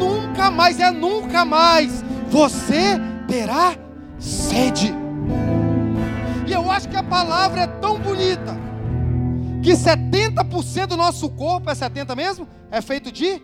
[0.00, 3.76] nunca mais, é nunca mais, você terá
[4.18, 4.92] sede.
[6.44, 8.56] E eu acho que a palavra é tão bonita
[9.62, 12.48] que 70% do nosso corpo é 70 mesmo?
[12.68, 13.40] É feito de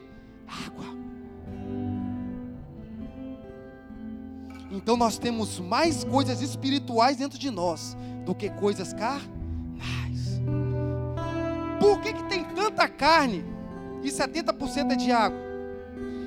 [0.67, 0.87] água.
[4.73, 10.41] Então nós temos mais coisas espirituais dentro de nós do que coisas carnais.
[11.79, 13.58] Por que, que tem tanta carne
[14.03, 15.39] e 70% é de água?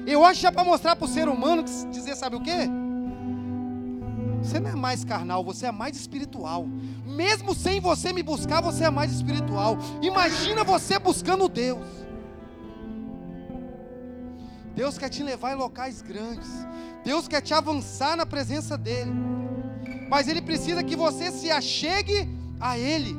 [0.06, 2.68] Eu acho que é para mostrar para o ser humano que dizer, sabe o quê?
[4.42, 6.68] Você não é mais carnal, você é mais espiritual.
[7.06, 9.78] Mesmo sem você me buscar, você é mais espiritual.
[10.02, 11.86] Imagina você buscando Deus.
[14.76, 16.50] Deus quer te levar em locais grandes.
[17.04, 19.12] Deus quer te avançar na presença dEle.
[20.10, 22.28] Mas Ele precisa que você se achegue
[22.60, 23.16] a Ele.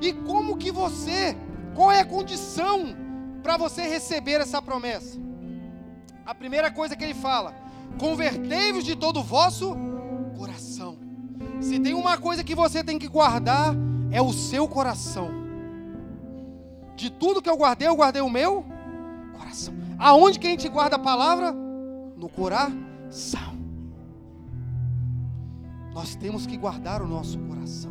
[0.00, 1.36] E como que você,
[1.74, 2.96] qual é a condição
[3.40, 5.18] para você receber essa promessa?
[6.24, 7.54] A primeira coisa que Ele fala:
[7.98, 9.76] convertei-vos de todo o vosso
[10.36, 10.98] coração.
[11.60, 13.74] Se tem uma coisa que você tem que guardar,
[14.10, 15.30] é o seu coração.
[16.96, 18.64] De tudo que eu guardei, eu guardei o meu
[19.36, 19.74] coração.
[19.98, 21.52] Aonde que a gente guarda a palavra?
[21.52, 23.58] No coração.
[25.92, 27.90] Nós temos que guardar o nosso coração.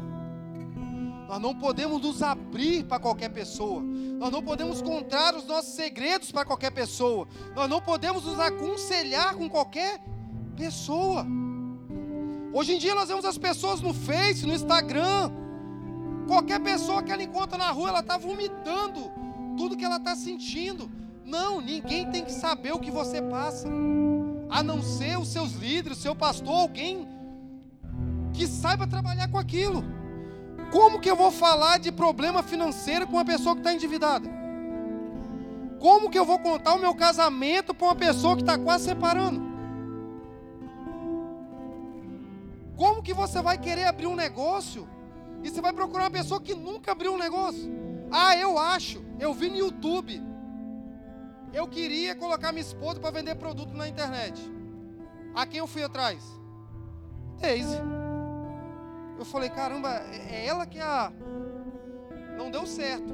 [1.27, 2.38] Nós não podemos nos abrir
[2.87, 3.81] para qualquer pessoa.
[3.81, 7.27] Nós não podemos contar os nossos segredos para qualquer pessoa.
[7.55, 10.01] Nós não podemos nos aconselhar com qualquer
[10.57, 11.25] pessoa.
[12.51, 15.31] Hoje em dia nós vemos as pessoas no Face, no Instagram.
[16.27, 19.11] Qualquer pessoa que ela encontra na rua, ela está vomitando
[19.57, 20.89] tudo que ela está sentindo.
[21.25, 23.67] Não, ninguém tem que saber o que você passa,
[24.49, 27.07] a não ser os seus líderes, o seu pastor, alguém
[28.33, 29.83] que saiba trabalhar com aquilo.
[30.71, 34.29] Como que eu vou falar de problema financeiro com uma pessoa que está endividada?
[35.79, 39.41] Como que eu vou contar o meu casamento para uma pessoa que está quase separando?
[42.75, 44.87] Como que você vai querer abrir um negócio
[45.43, 47.69] e você vai procurar uma pessoa que nunca abriu um negócio?
[48.11, 50.21] Ah, eu acho, eu vi no YouTube.
[51.51, 54.39] Eu queria colocar minha esposa para vender produto na internet.
[55.33, 56.23] A quem eu fui atrás?
[57.39, 57.98] Daisy.
[59.19, 59.89] Eu falei, caramba,
[60.31, 61.11] é ela que é a.
[62.37, 63.13] Não deu certo.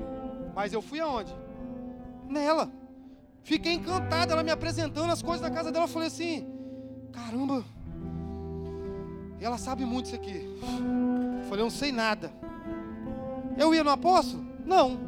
[0.53, 1.35] Mas eu fui aonde?
[2.29, 2.71] Nela.
[3.41, 5.85] Fiquei encantado, ela me apresentando as coisas da casa dela.
[5.85, 6.47] Eu falei assim:
[7.11, 7.65] caramba,
[9.41, 10.47] ela sabe muito isso aqui.
[10.61, 12.31] Eu falei, eu não sei nada.
[13.57, 14.45] Eu ia no apóstolo?
[14.63, 14.99] Não.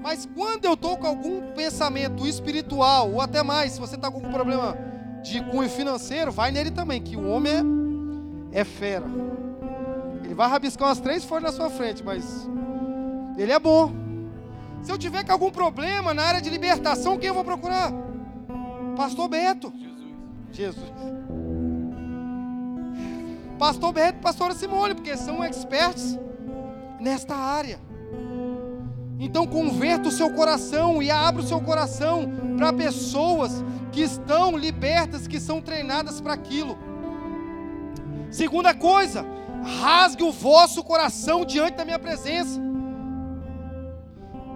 [0.00, 4.18] Mas quando eu estou com algum pensamento espiritual, ou até mais, se você está com
[4.18, 4.74] algum problema
[5.22, 7.52] de cunho financeiro, vai nele também, que o homem
[8.52, 9.06] é, é fera.
[10.38, 12.48] Vai rabiscar umas três folhas na sua frente, mas
[13.36, 13.92] ele é bom.
[14.82, 17.92] Se eu tiver com algum problema na área de libertação, quem eu vou procurar?
[18.96, 19.72] Pastor Beto.
[19.76, 20.14] Jesus.
[20.52, 20.92] Jesus.
[23.58, 26.16] Pastor Beto e pastora Simone, porque são experts
[27.00, 27.80] nesta área.
[29.18, 35.26] Então converta o seu coração e abra o seu coração para pessoas que estão libertas,
[35.26, 36.78] que são treinadas para aquilo.
[38.30, 39.26] Segunda coisa,
[39.62, 42.60] rasgue o vosso coração diante da minha presença.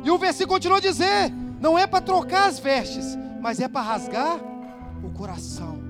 [0.04, 3.82] E o versículo continua a dizer: não é para trocar as vestes, mas é para
[3.82, 4.38] rasgar
[5.02, 5.80] o coração.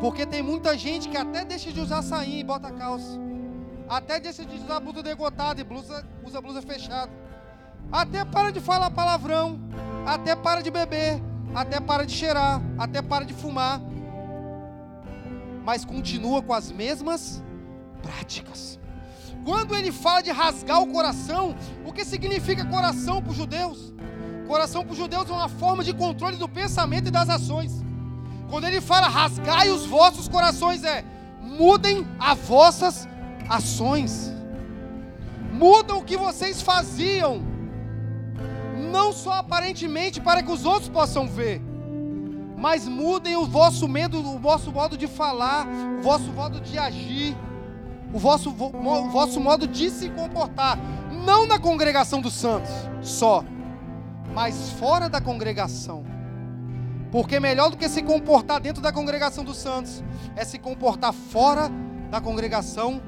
[0.00, 3.18] Porque tem muita gente que até deixa de usar sainha e bota calça.
[3.88, 7.10] Até deixa de usar blusa degotada e blusa, usa blusa fechada.
[7.90, 9.58] Até para de falar palavrão.
[10.04, 11.22] Até para de beber.
[11.54, 12.60] Até para de cheirar.
[12.78, 13.80] Até para de fumar.
[15.64, 17.42] Mas continua com as mesmas
[18.06, 18.78] práticas.
[19.44, 23.92] Quando ele fala de rasgar o coração, o que significa coração para os judeus?
[24.46, 27.72] Coração para os judeus é uma forma de controle do pensamento e das ações.
[28.50, 31.04] Quando ele fala rasgai os vossos corações, é
[31.40, 33.08] mudem as vossas
[33.48, 34.32] ações.
[35.52, 37.42] Mudam o que vocês faziam.
[38.92, 41.60] Não só aparentemente para que os outros possam ver,
[42.56, 45.66] mas mudem o vosso medo, o vosso modo de falar,
[45.98, 47.36] o vosso modo de agir,
[48.12, 50.78] o vosso, o vosso modo de se comportar.
[51.24, 52.70] Não na congregação dos santos
[53.02, 53.44] só,
[54.32, 56.04] mas fora da congregação.
[57.10, 60.02] Porque melhor do que se comportar dentro da congregação dos santos
[60.34, 61.70] é se comportar fora
[62.10, 63.00] da congregação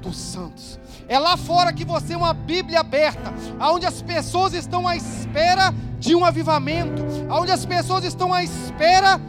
[0.00, 0.78] dos santos.
[1.08, 5.74] É lá fora que você é uma Bíblia aberta, onde as pessoas estão à espera
[5.98, 9.20] de um avivamento, onde as pessoas estão à espera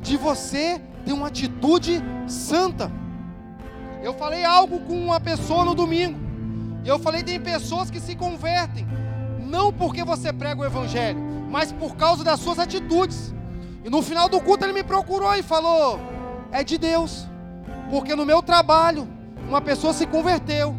[0.00, 2.90] de você ter uma atitude santa.
[4.04, 6.20] Eu falei algo com uma pessoa no domingo.
[6.84, 8.86] E eu falei tem pessoas que se convertem
[9.40, 11.18] não porque você prega o evangelho,
[11.50, 13.34] mas por causa das suas atitudes.
[13.82, 15.98] E no final do culto ele me procurou e falou:
[16.52, 17.26] "É de Deus".
[17.90, 19.08] Porque no meu trabalho
[19.48, 20.76] uma pessoa se converteu.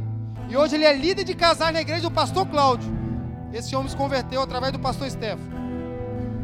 [0.48, 2.94] E hoje ele é líder de casar na igreja do pastor Cláudio.
[3.52, 5.56] Esse homem se converteu através do pastor Stefano.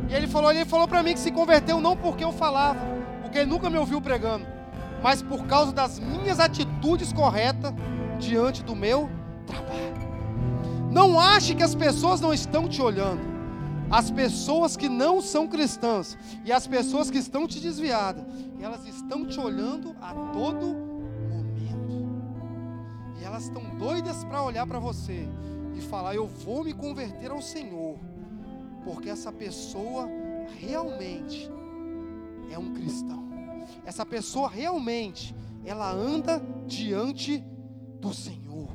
[0.09, 2.79] E ele falou, ele falou para mim que se converteu não porque eu falava,
[3.21, 4.45] porque ele nunca me ouviu pregando,
[5.01, 7.73] mas por causa das minhas atitudes corretas
[8.19, 9.09] diante do meu
[9.45, 10.11] trabalho.
[10.91, 13.31] Não ache que as pessoas não estão te olhando.
[13.89, 18.23] As pessoas que não são cristãs e as pessoas que estão te desviadas,
[18.59, 20.91] elas estão te olhando a todo
[23.19, 25.27] e elas estão doidas para olhar para você
[25.75, 27.97] e falar: Eu vou me converter ao Senhor,
[28.83, 30.09] porque essa pessoa
[30.59, 31.49] realmente
[32.51, 33.30] é um cristão.
[33.85, 37.43] Essa pessoa realmente ela anda diante
[37.99, 38.69] do Senhor.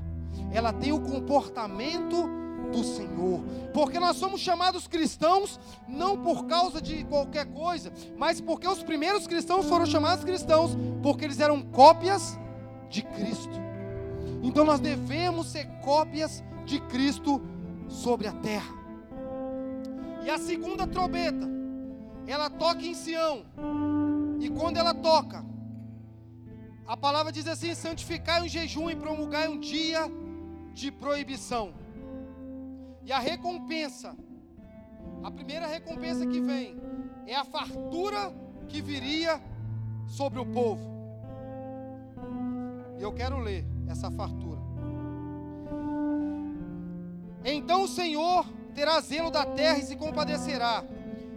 [0.53, 2.29] Ela tem o comportamento
[2.73, 3.41] do Senhor.
[3.73, 9.27] Porque nós somos chamados cristãos não por causa de qualquer coisa, mas porque os primeiros
[9.27, 12.39] cristãos foram chamados cristãos porque eles eram cópias
[12.89, 13.55] de Cristo.
[14.43, 17.41] Então nós devemos ser cópias de Cristo
[17.89, 18.75] sobre a terra.
[20.25, 21.49] E a segunda trombeta,
[22.27, 23.45] ela toca em Sião.
[24.41, 25.45] E quando ela toca,
[26.87, 30.11] a palavra diz assim: santificai um jejum e promulgai um dia
[30.73, 31.75] de proibição.
[33.05, 34.17] E a recompensa,
[35.23, 36.77] a primeira recompensa que vem,
[37.27, 38.33] é a fartura
[38.69, 39.41] que viria
[40.07, 40.97] sobre o povo.
[42.99, 44.61] E eu quero ler essa fartura.
[47.45, 48.45] Então o Senhor
[48.75, 50.85] terá zelo da terra e se compadecerá.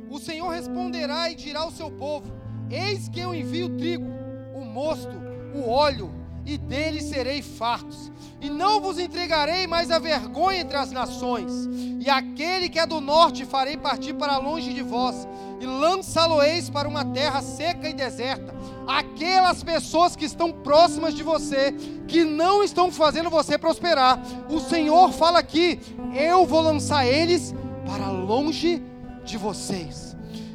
[0.09, 2.31] O Senhor responderá e dirá ao seu povo:
[2.69, 4.09] Eis que eu envio o trigo,
[4.53, 5.15] o mosto,
[5.53, 6.11] o óleo,
[6.45, 8.11] e dele serei fartos.
[8.41, 11.67] E não vos entregarei mais a vergonha entre as nações.
[11.99, 15.27] E aquele que é do norte farei partir para longe de vós,
[15.59, 18.55] e lançá-lo-eis para uma terra seca e deserta.
[18.87, 21.73] Aquelas pessoas que estão próximas de você,
[22.07, 25.79] que não estão fazendo você prosperar, o Senhor fala aqui:
[26.15, 27.53] eu vou lançar eles
[27.85, 28.81] para longe
[29.25, 30.08] de vocês.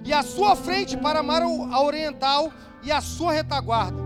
[0.04, 4.02] E a sua frente para a mar oriental e a sua retaguarda.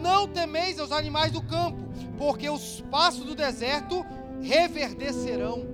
[0.00, 1.78] Não temeis os animais do campo,
[2.18, 4.04] porque os passos do deserto
[4.40, 5.66] reverdecerão.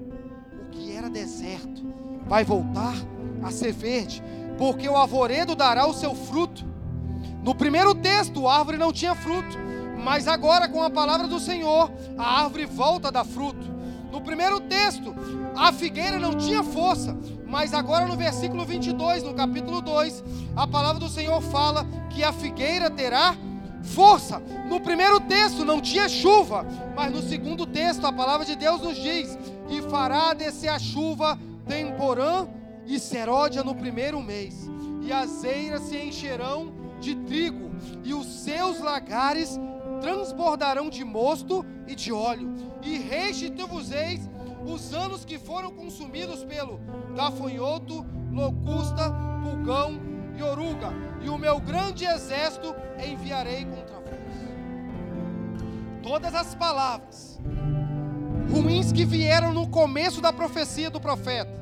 [0.60, 1.86] O que era deserto
[2.26, 2.94] vai voltar
[3.42, 4.22] a ser verde
[4.58, 6.66] porque o arvoredo dará o seu fruto.
[7.42, 9.56] No primeiro texto, a árvore não tinha fruto,
[10.02, 13.78] mas agora, com a palavra do Senhor, a árvore volta a dar fruto.
[14.10, 15.14] No primeiro texto,
[15.56, 17.16] a figueira não tinha força,
[17.48, 20.22] mas agora no versículo 22, no capítulo 2,
[20.54, 23.34] a palavra do Senhor fala que a figueira terá
[23.82, 24.40] força.
[24.68, 28.96] No primeiro texto não tinha chuva, mas no segundo texto a palavra de Deus nos
[28.96, 29.38] diz:
[29.70, 32.46] e fará descer a chuva temporã
[32.86, 34.68] e seródia no primeiro mês,
[35.02, 37.70] e as eiras se encherão de trigo,
[38.04, 39.58] e os seus lagares
[40.00, 44.28] transbordarão de mosto e de óleo, e restituir-vos-eis
[44.68, 46.78] os anos que foram consumidos pelo
[47.16, 49.10] gafanhoto, locusta,
[49.42, 49.98] pulgão
[50.36, 54.08] e oruga, e o meu grande exército enviarei contra vós.
[56.02, 57.40] Todas as palavras
[58.52, 61.58] ruins que vieram no começo da profecia do profeta,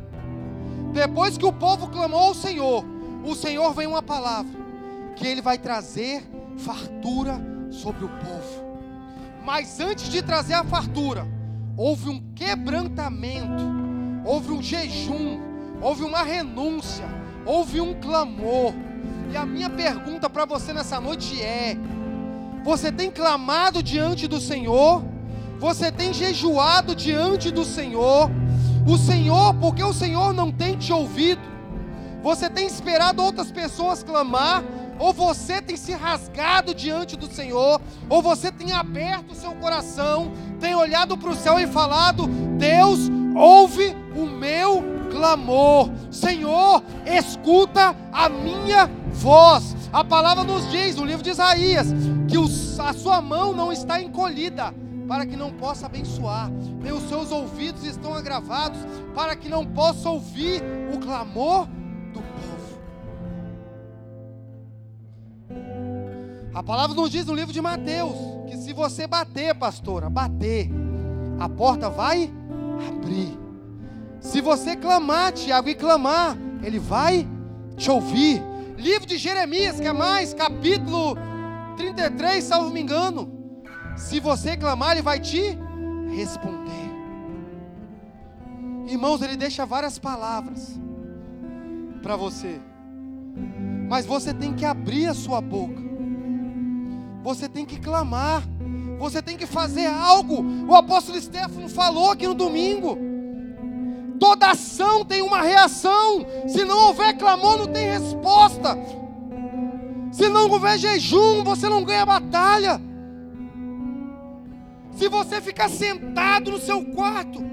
[0.92, 2.85] depois que o povo clamou ao Senhor,
[3.25, 4.53] o Senhor vem uma palavra
[5.14, 6.23] que ele vai trazer
[6.59, 7.40] fartura
[7.71, 8.66] sobre o povo.
[9.45, 11.27] Mas antes de trazer a fartura,
[11.77, 13.65] houve um quebrantamento,
[14.25, 15.39] houve um jejum,
[15.81, 17.05] houve uma renúncia,
[17.45, 18.73] houve um clamor.
[19.31, 21.77] E a minha pergunta para você nessa noite é:
[22.65, 25.05] você tem clamado diante do Senhor?
[25.59, 28.31] Você tem jejuado diante do Senhor?
[28.87, 31.41] O Senhor, porque o Senhor não tem te ouvido.
[32.23, 34.62] Você tem esperado outras pessoas clamar,
[34.99, 40.32] ou você tem se rasgado diante do Senhor, ou você tem aberto o seu coração,
[40.61, 42.26] tem olhado para o céu e falado:
[42.59, 45.90] Deus, ouve o meu clamor.
[46.11, 49.76] Senhor, escuta a minha voz.
[49.92, 51.88] A palavra nos diz no livro de Isaías
[52.28, 52.36] que
[52.80, 54.74] a sua mão não está encolhida
[55.07, 56.51] para que não possa abençoar,
[56.82, 58.80] nem os seus ouvidos estão agravados,
[59.14, 61.68] para que não possa ouvir o clamor
[66.57, 68.17] A palavra nos diz no livro de Mateus
[68.49, 70.71] que se você bater, pastora, bater,
[71.39, 72.33] a porta vai
[72.89, 73.39] abrir.
[74.21, 77.29] Se você clamar, Tiago, e clamar, Ele vai
[77.77, 78.43] te ouvir.
[78.79, 81.15] Livro de Jeremias, que é mais, capítulo
[81.77, 83.31] 33, salvo me engano.
[83.95, 85.59] Se você clamar, Ele vai te
[86.17, 86.73] responder.
[88.87, 90.81] Irmãos, Ele deixa várias palavras
[92.03, 92.59] para você,
[93.91, 95.85] mas você tem que abrir a sua boca,
[97.27, 98.45] você tem que clamar,
[99.01, 100.45] você tem que fazer algo.
[100.68, 102.97] O apóstolo Stefano falou aqui no domingo.
[104.20, 106.24] Toda ação tem uma reação.
[106.47, 108.79] Se não houver clamor, não tem resposta.
[110.12, 112.81] Se não houver jejum, você não ganha batalha.
[114.93, 117.45] Se você ficar sentado no seu quarto,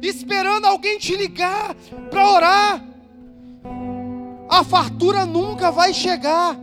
[0.00, 1.74] esperando alguém te ligar
[2.08, 2.84] para orar,
[4.48, 6.56] a fartura nunca vai chegar.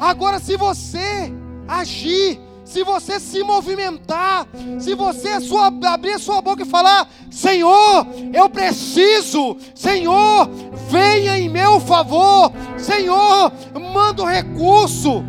[0.00, 1.32] Agora, se você
[1.66, 4.46] agir, se você se movimentar,
[4.78, 10.48] se você sua, abrir sua boca e falar: Senhor, eu preciso, Senhor,
[10.88, 13.52] venha em meu favor, Senhor,
[13.92, 15.24] manda o recurso.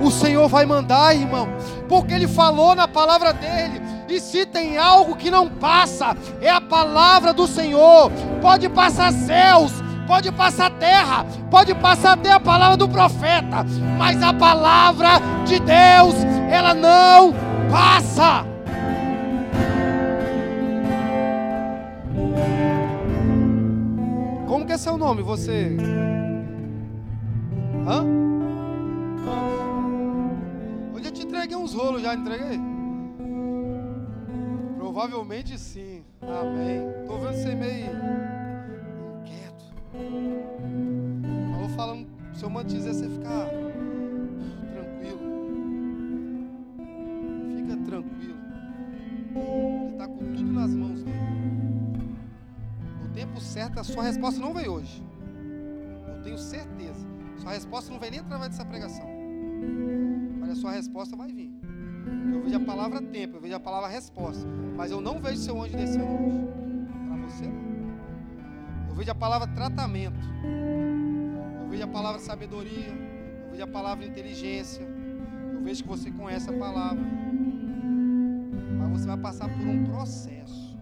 [0.00, 1.48] O Senhor vai mandar, irmão,
[1.88, 3.82] porque Ele falou na palavra dele.
[4.08, 8.10] E se tem algo que não passa, é a palavra do Senhor.
[8.40, 9.72] Pode passar céus,
[10.08, 13.62] pode passar terra, pode passar até a palavra do profeta,
[13.98, 16.14] mas a palavra de Deus,
[16.50, 17.34] ela não
[17.70, 18.46] passa.
[24.46, 25.76] Como que é seu nome, você?
[27.86, 28.02] Hã?
[30.94, 32.58] Hoje eu te entreguei uns rolos, já entreguei?
[34.78, 36.02] Provavelmente sim.
[36.22, 36.80] Amém.
[37.06, 38.47] Tô vendo você meio
[41.52, 43.48] Falou falando, se eu mantiver você ficar
[44.72, 45.20] tranquilo.
[47.56, 48.38] Fica tranquilo.
[49.34, 51.18] Ele está com tudo nas mãos dele.
[53.02, 55.02] No tempo certo, a sua resposta não veio hoje.
[56.08, 57.06] Eu tenho certeza.
[57.38, 59.06] Sua resposta não vem nem através dessa pregação.
[60.40, 61.50] Mas a sua resposta vai vir.
[62.32, 64.46] Eu vejo a palavra tempo, eu vejo a palavra resposta.
[64.76, 66.48] Mas eu não vejo seu anjo descendo hoje.
[67.08, 67.57] Para você não
[68.98, 70.18] vejo a palavra tratamento.
[71.62, 72.88] Eu vejo a palavra sabedoria.
[73.44, 74.82] Eu vejo a palavra inteligência.
[75.54, 77.04] Eu vejo que você conhece a palavra.
[78.78, 80.76] Mas você vai passar por um processo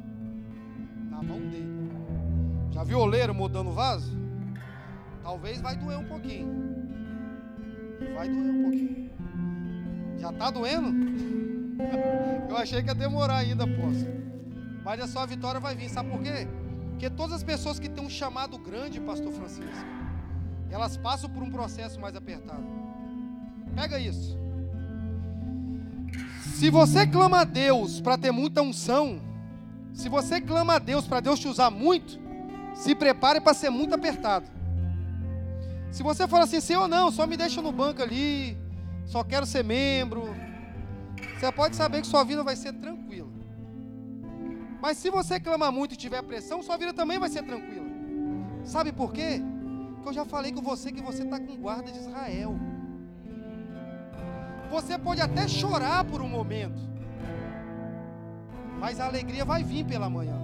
[1.10, 1.90] na mão dele.
[2.70, 4.16] Já viu o oleiro mudando o vaso?
[5.22, 6.48] Talvez vai doer um pouquinho.
[8.14, 9.10] Vai doer um pouquinho.
[10.18, 10.88] Já está doendo?
[12.48, 14.06] Eu achei que ia demorar ainda, posso.
[14.82, 15.90] Mas a sua vitória vai vir.
[15.90, 16.48] Sabe por quê?
[16.96, 19.70] Porque todas as pessoas que têm um chamado grande, pastor Francisco,
[20.70, 22.64] elas passam por um processo mais apertado.
[23.74, 24.34] Pega isso.
[26.54, 29.20] Se você clama a Deus para ter muita unção,
[29.92, 32.18] se você clama a Deus para Deus te usar muito,
[32.72, 34.46] se prepare para ser muito apertado.
[35.92, 38.56] Se você for assim, Senhor, não, só me deixa no banco ali,
[39.04, 40.34] só quero ser membro,
[41.38, 43.05] você pode saber que sua vida vai ser tranquila.
[44.80, 47.86] Mas se você clama muito e tiver pressão, sua vida também vai ser tranquila.
[48.64, 49.40] Sabe por quê?
[49.94, 52.54] Porque eu já falei com você que você está com guarda de Israel.
[54.70, 56.80] Você pode até chorar por um momento,
[58.78, 60.36] mas a alegria vai vir pela manhã.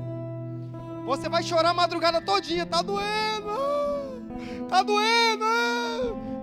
[1.05, 5.45] Você vai chorar a madrugada todinha, tá doendo, tá doendo.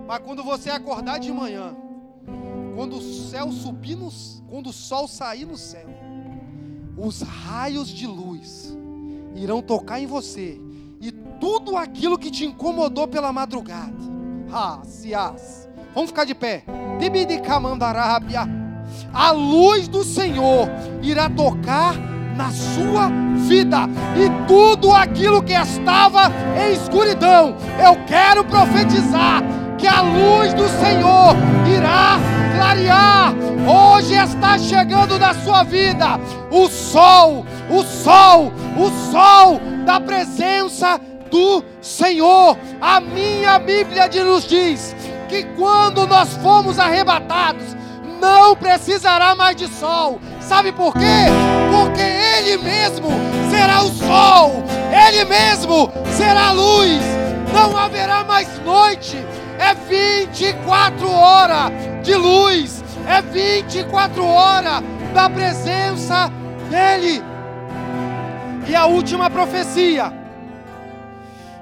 [0.06, 1.74] Mas quando você acordar de manhã,
[2.76, 3.96] quando o céu subir,
[4.48, 5.88] quando o sol sair no céu,
[7.00, 8.76] os raios de luz
[9.34, 10.60] irão tocar em você
[11.00, 13.94] e tudo aquilo que te incomodou pela madrugada.
[14.52, 15.68] Ah, sias.
[15.94, 16.64] Vamos ficar de pé.
[19.12, 20.68] A luz do Senhor
[21.02, 21.94] irá tocar
[22.36, 23.08] na sua
[23.48, 23.78] vida
[24.16, 26.30] e tudo aquilo que estava
[26.62, 27.56] em escuridão.
[27.82, 29.42] Eu quero profetizar
[29.78, 31.34] que a luz do Senhor
[31.66, 33.32] irá clarear.
[33.66, 41.00] Hoje está chegando na sua vida o sol, o sol, o sol da presença
[41.30, 42.58] do Senhor.
[42.80, 44.94] A minha Bíblia nos diz
[45.28, 47.64] que quando nós formos arrebatados,
[48.20, 50.20] não precisará mais de sol.
[50.40, 51.28] Sabe por quê?
[51.70, 53.08] Porque Ele mesmo
[53.50, 54.62] será o sol,
[55.08, 57.00] Ele mesmo será a luz.
[57.54, 59.16] Não haverá mais noite,
[59.60, 61.70] é 24 horas
[62.02, 64.82] de luz, é 24 horas
[65.12, 66.32] da presença
[66.70, 67.22] dEle.
[68.66, 70.12] E a última profecia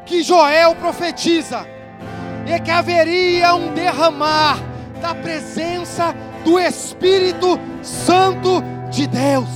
[0.07, 1.67] que Joel profetiza
[2.47, 4.59] é que haveria um derramar
[5.03, 9.49] da presença do Espírito Santo de Deus.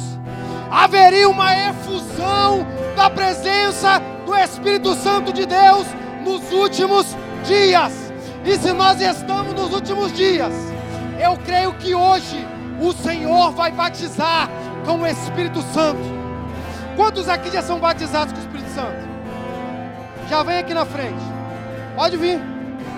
[0.71, 2.67] Haveria uma efusão
[2.97, 5.87] da presença do Espírito Santo de Deus
[6.25, 8.02] nos últimos dias.
[8.45, 10.53] E se nós estamos nos últimos dias,
[11.21, 12.45] eu creio que hoje
[12.81, 14.49] o Senhor vai batizar
[14.85, 16.01] com o Espírito Santo.
[16.97, 19.09] Quantos aqui já são batizados com o Espírito Santo?
[20.29, 21.23] Já vem aqui na frente.
[21.95, 22.41] Pode vir.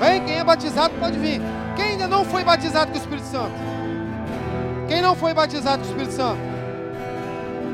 [0.00, 1.40] Vem, quem é batizado pode vir.
[1.76, 3.52] Quem ainda não foi batizado com o Espírito Santo?
[4.88, 6.40] Quem não foi batizado com o Espírito Santo?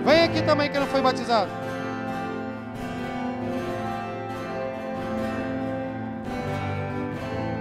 [0.05, 1.60] Vem aqui também quem não foi batizado.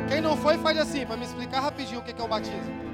[0.10, 2.90] Quem não foi, faz assim, para me explicar rapidinho o que é o batismo.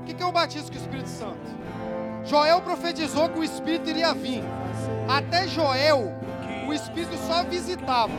[0.00, 1.54] O que é o batismo com o Espírito Santo?
[2.24, 4.42] Joel profetizou que o Espírito iria vir.
[5.08, 6.12] Até Joel,
[6.66, 8.12] o Espírito só visitava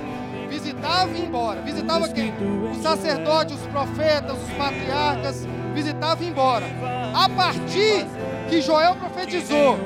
[0.48, 1.62] visitava e ia embora.
[1.62, 2.34] Visitava quem?
[2.72, 6.66] Os sacerdotes, os profetas, os patriarcas, visitava e ia embora.
[7.14, 8.06] A partir
[8.50, 9.78] que Joel profetizou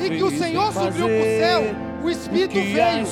[0.00, 3.06] e que o Senhor subiu para o céu, o Espírito veio.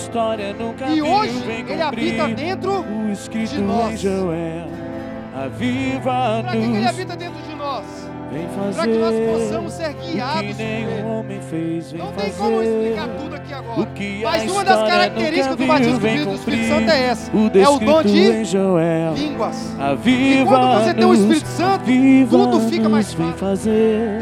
[0.94, 1.32] E hoje
[1.68, 2.84] ele habita dentro
[3.50, 4.00] de nós.
[6.42, 7.25] Para que ele habita dentro?
[8.74, 11.40] Para que nós possamos ser guiados por Ele.
[11.50, 13.88] Fez, Não tem como explicar tudo aqui agora.
[14.24, 18.30] Mas uma das características do batismo do Espírito Santo é essa: é o dom de
[19.16, 19.76] línguas.
[20.04, 21.84] E quando você tem o Espírito Santo,
[22.30, 23.32] tudo fica mais fácil.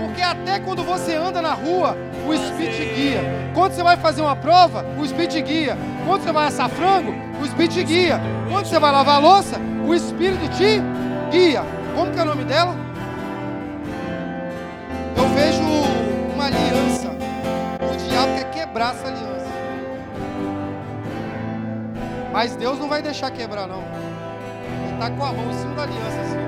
[0.06, 1.96] Porque até quando você anda na rua,
[2.26, 3.20] o Espírito te guia.
[3.54, 5.78] Quando você vai fazer uma prova, o Espírito te guia.
[6.06, 8.20] Quando você vai assar frango, o Espírito te guia.
[8.50, 10.82] Quando você vai lavar a louça, o Espírito te
[11.30, 11.62] guia.
[11.94, 12.83] Como que é o nome dela?
[18.24, 19.44] Diabo quer quebrar essa aliança.
[22.32, 23.82] Mas Deus não vai deixar quebrar, não.
[23.82, 26.38] Ele está com a mão em cima da aliança assim.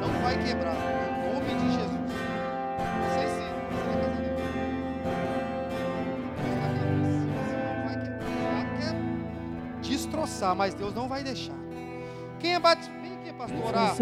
[0.00, 0.74] Não vai quebrar.
[0.74, 2.00] Em nome de Jesus.
[2.98, 3.40] Não sei se
[7.84, 8.66] vai quebrar.
[8.78, 8.94] quer
[9.80, 11.56] destroçar, mas Deus não vai deixar.
[12.38, 13.00] Quem é batizado?
[13.00, 13.96] Vem aqui, pastor, orar.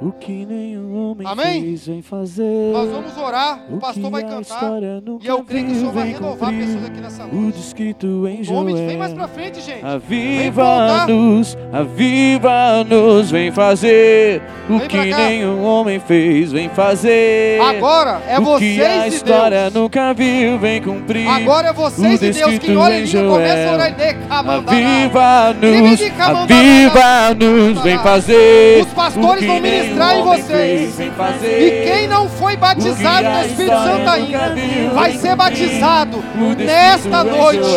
[0.00, 1.60] O que nenhum homem Amém?
[1.60, 2.72] fez vem fazer.
[2.72, 4.80] Nós vamos orar, o, o pastor vai cantar.
[5.20, 7.36] E eu creio que o Senhor vai renovar pessoas aqui nessa noite.
[7.36, 8.64] O descrito em Joel.
[8.76, 9.84] Vem mais pra frente, gente.
[9.84, 14.40] Aviva-nos, aviva-nos, vem fazer.
[14.70, 17.60] O vem que nenhum homem fez, vem fazer.
[17.60, 19.02] Agora é vocês e Deus.
[19.02, 21.26] a história nunca viu, vem cumprir.
[21.26, 22.58] Agora é vocês e Deus.
[22.60, 23.96] Quem olha em língua começa a orar
[24.30, 28.82] Aviva-nos, aviva-nos, vem fazer.
[28.82, 30.98] Os pastores vão ministrar ministrar em vocês.
[31.00, 34.54] E quem não foi batizado no Espírito Santo ainda,
[34.94, 36.24] vai ser batizado
[36.56, 37.68] nesta noite.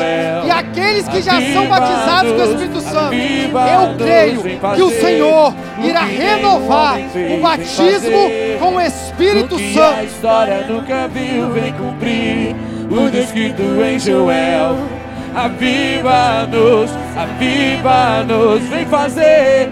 [0.46, 4.42] E aqueles que já são batizados com o Espírito Santo, eu creio
[4.76, 5.54] que o Senhor
[5.84, 10.00] irá renovar o batismo com o Espírito Santo.
[10.00, 12.56] A história nunca viu, vem cumprir
[12.90, 14.78] o descrito em Joel.
[15.34, 19.72] Aviva-nos, aviva-nos, vem fazer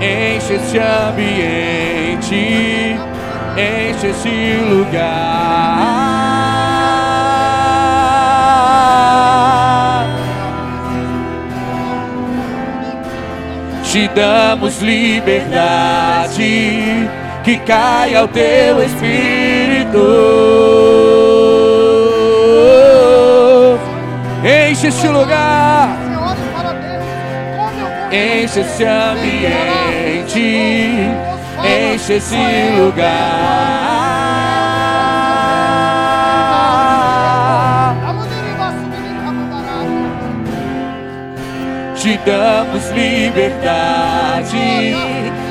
[0.00, 2.34] enche esse ambiente,
[3.56, 5.10] enche esse lugar.
[13.84, 16.40] Te damos liberdade,
[17.44, 19.98] que caia o teu espírito.
[24.42, 25.99] Enche esse lugar
[28.12, 30.38] enche esse ambiente,
[31.64, 32.36] enche esse
[32.76, 34.00] lugar.
[41.94, 44.56] Te damos liberdade,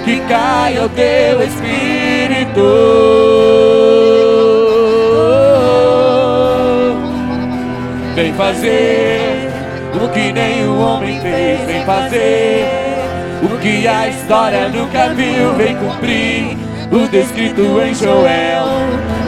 [0.03, 2.65] que caia o teu espírito.
[8.15, 9.38] Vem fazer
[9.93, 12.67] o que nenhum homem fez, vem fazer.
[13.41, 16.57] O que a história nunca viu, vem cumprir.
[16.91, 18.67] O descrito em Joel.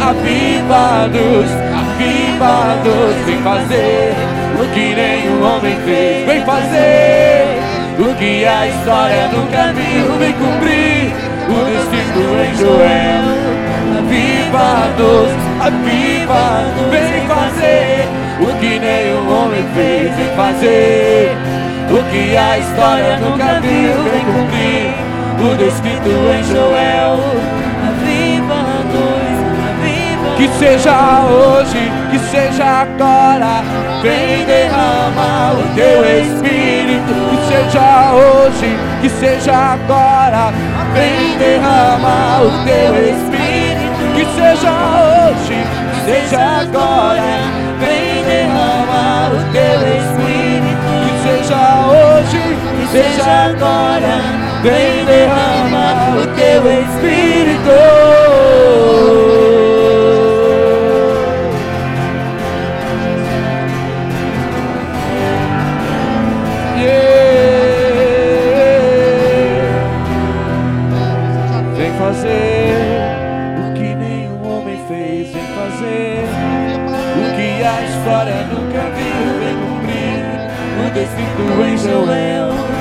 [0.01, 4.13] Aviva-nos, aviva-nos, vem fazer.
[4.59, 7.45] O que nenhum homem fez, vem fazer.
[7.99, 11.13] O que a história nunca viu, vem cumprir.
[11.49, 13.41] O descrito em Joel.
[13.97, 15.31] Aviva-nos,
[15.61, 18.30] aviva-nos, vem fazer.
[18.41, 18.79] O que
[20.35, 21.37] fazer
[21.91, 25.11] o que a história nunca viu, vem cumprir
[25.43, 27.19] o descrito em Joel.
[27.87, 33.61] Aviva-nos, aviva Que seja hoje, que seja agora,
[34.01, 37.13] vem derrama o teu espírito.
[37.29, 40.53] Que seja hoje, que seja agora,
[40.93, 43.91] vem derrama o teu espírito.
[44.15, 45.57] Que seja hoje,
[45.93, 47.70] que seja agora,
[52.91, 54.21] seja agora,
[54.63, 58.21] vem derrama o teu espírito.
[78.01, 80.21] História nunca viu, vem cumprir
[80.79, 82.80] o descrito em Joel.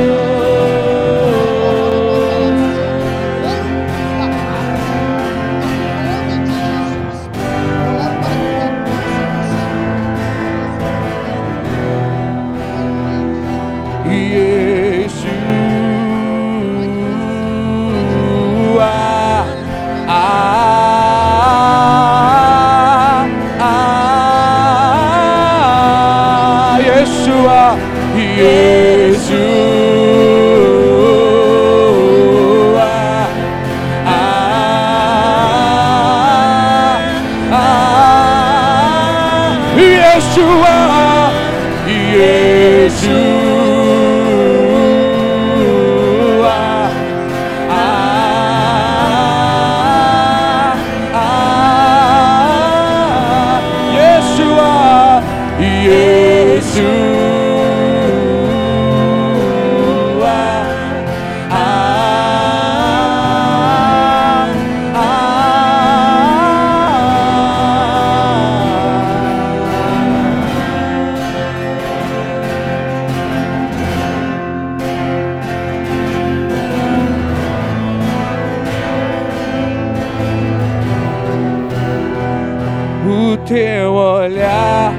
[83.45, 84.93] Teu olhar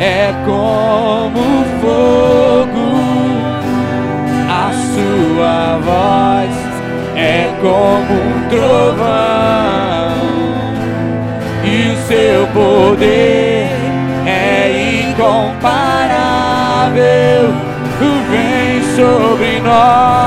[0.00, 2.88] é como fogo,
[4.48, 6.54] a sua voz
[7.16, 10.12] é como um trovão,
[11.64, 13.68] e o seu poder
[14.26, 16.08] é incomparável.
[18.30, 20.18] Vem sobre nós.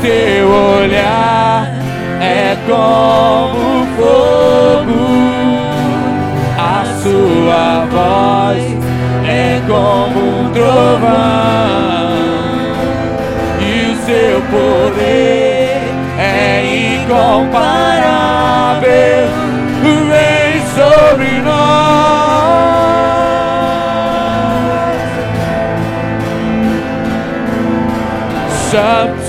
[0.00, 1.70] Teu olhar
[2.20, 5.00] é como fogo,
[6.58, 8.62] a sua voz
[9.26, 12.16] é como um trovão,
[13.60, 15.80] e o seu poder
[16.18, 18.06] é incomparável.
[19.82, 21.96] Vem sobre nós.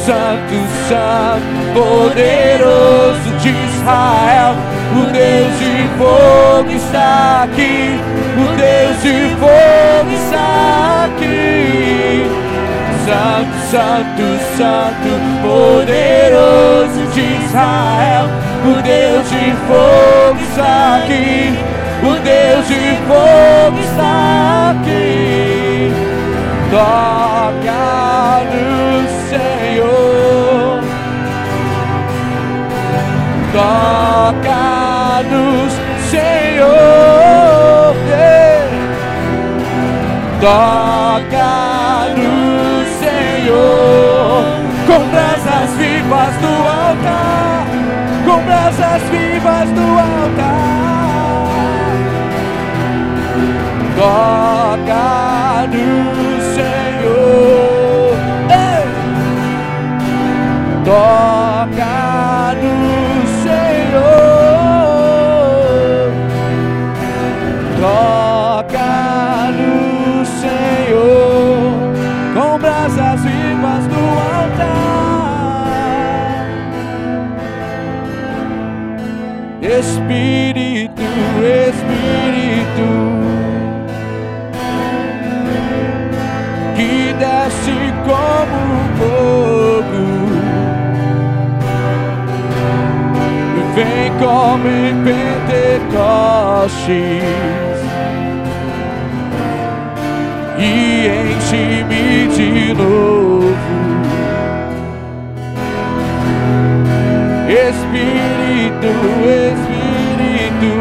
[0.08, 0.56] Santo,
[0.88, 4.56] Santo, poderoso de Israel,
[4.96, 8.00] o Deus de fogo está aqui,
[8.38, 12.26] o Deus de fogo está aqui.
[13.06, 14.24] Santo, Santo,
[14.56, 15.10] Santo,
[15.42, 18.30] poderoso de Israel,
[18.64, 21.54] o Deus de fogo está aqui,
[22.02, 25.57] o Deus de fogo está aqui.
[26.70, 30.82] Toca no Senhor,
[33.54, 35.74] toca nos
[36.12, 36.68] Senhor,
[40.42, 41.52] toca
[42.18, 42.36] no
[43.00, 44.44] Senhor,
[44.88, 47.66] com brasas vivas do altar,
[48.26, 50.68] com brasas vivas do altar,
[53.96, 56.27] toca no
[60.98, 61.77] toca
[94.20, 95.78] como em Pentecostes
[100.58, 103.56] e enche-me de novo.
[107.48, 108.92] Espírito,
[109.48, 110.74] Espírito,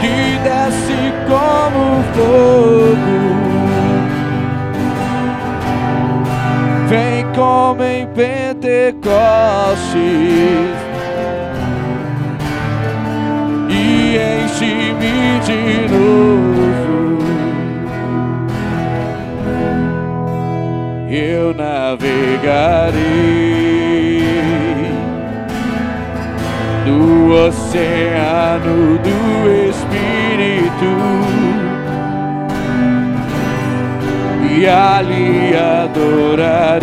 [0.00, 1.82] que desce como
[2.14, 3.20] fogo,
[6.88, 8.51] vem como em Pentecostes
[13.68, 16.62] e enche-me de novo.
[21.14, 22.92] eu navegarei
[26.86, 29.18] no oceano do
[29.68, 30.92] Espírito.
[34.54, 36.81] E ali adorarei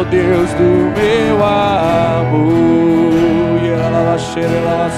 [0.00, 3.12] ao Deus do meu amor.
[3.62, 4.88] E ela cheira, ela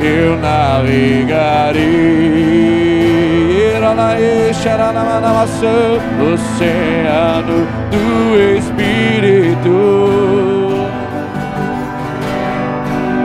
[0.00, 1.84] eu navegarei.
[6.32, 9.76] Oceano do Espírito.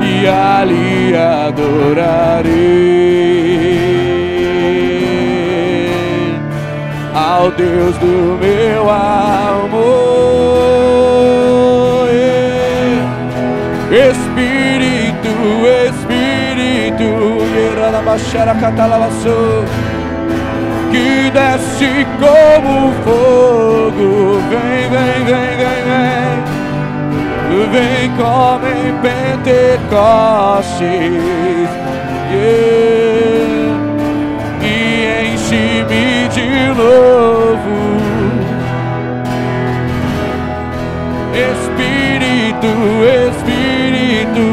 [0.03, 3.20] E ali adorarei
[7.41, 9.81] ao Deus do meu amor.
[13.91, 15.31] Espírito,
[15.87, 17.41] Espírito
[20.91, 24.39] que desce como fogo.
[24.49, 26.37] Vem, vem, vem, vem, vem.
[27.71, 30.81] Vem como em Pentecostes.
[32.31, 33.00] Yeah.
[36.41, 37.75] De novo.
[41.33, 42.71] Espírito,
[43.29, 44.45] Espírito,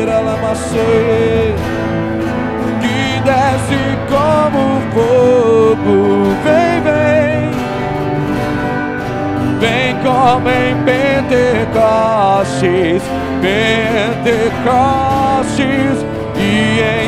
[0.00, 0.36] ira la
[3.24, 5.98] desce como fogo.
[6.44, 7.50] Vem, vem,
[9.60, 12.02] vem como em Pentecostes,
[13.42, 14.86] Pentecostes
[16.36, 16.48] e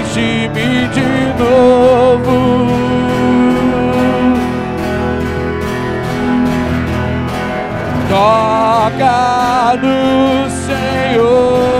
[0.00, 2.87] enche-me de novo.
[8.08, 11.78] Toca no Senhor.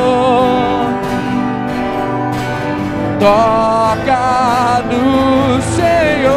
[3.18, 6.30] Toca no Senhor,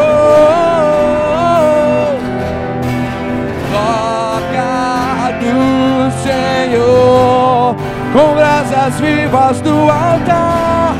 [3.72, 7.76] toca no Senhor,
[8.12, 10.96] com brasas vivas do altar,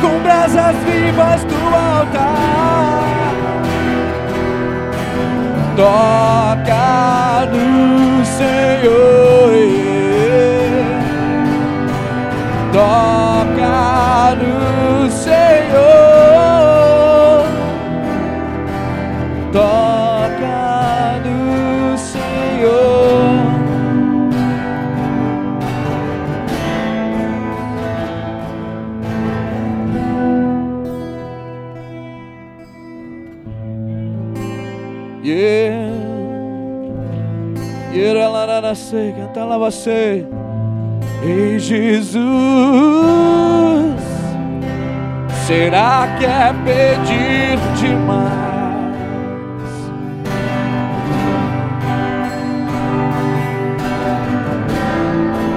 [0.00, 3.04] com brasas vivas do altar.
[5.76, 6.39] Toca
[39.50, 40.24] lá, você.
[41.22, 42.20] Ei, Jesus.
[45.46, 48.30] Será que é pedir demais?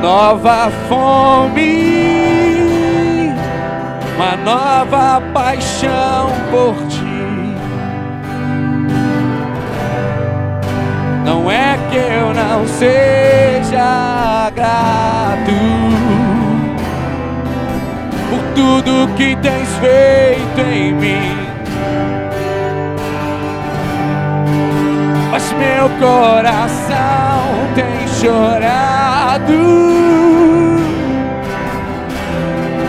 [0.01, 2.13] Nova fome,
[4.15, 6.92] uma nova paixão por ti.
[11.93, 15.53] Que eu não seja grato
[18.31, 21.37] por tudo que tens feito em mim.
[25.29, 27.43] Mas meu coração
[27.75, 29.53] tem chorado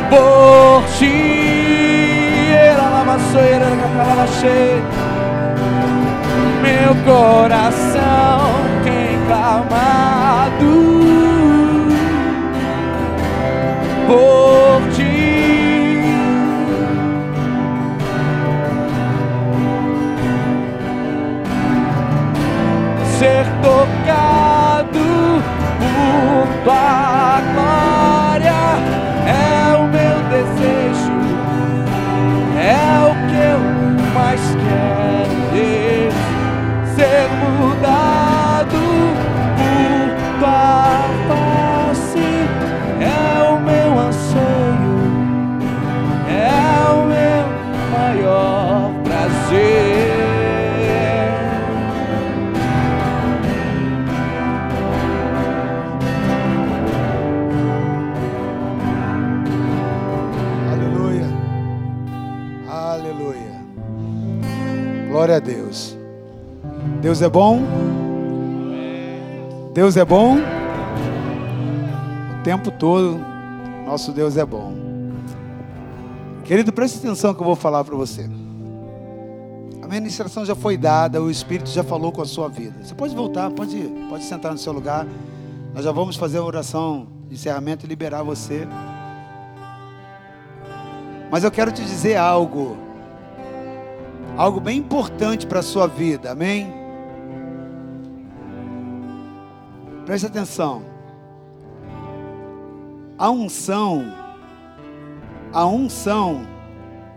[0.08, 1.34] por ti.
[6.62, 7.93] Meu coração
[26.64, 27.13] by.
[67.14, 67.62] Deus é bom?
[69.72, 70.36] Deus é bom?
[70.36, 73.20] O tempo todo,
[73.86, 74.74] nosso Deus é bom.
[76.42, 78.28] Querido, preste atenção que eu vou falar para você.
[79.80, 82.74] A ministração já foi dada, o Espírito já falou com a sua vida.
[82.82, 85.06] Você pode voltar, pode, pode sentar no seu lugar.
[85.72, 88.66] Nós já vamos fazer a oração de encerramento e liberar você.
[91.30, 92.76] Mas eu quero te dizer algo.
[94.36, 96.82] Algo bem importante para a sua vida, amém?
[100.04, 100.82] Preste atenção.
[103.16, 104.12] A unção,
[105.52, 106.46] a unção,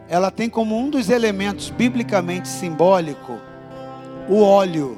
[0.08, 3.40] ela tem como um dos elementos biblicamente simbólico
[4.30, 4.98] o óleo.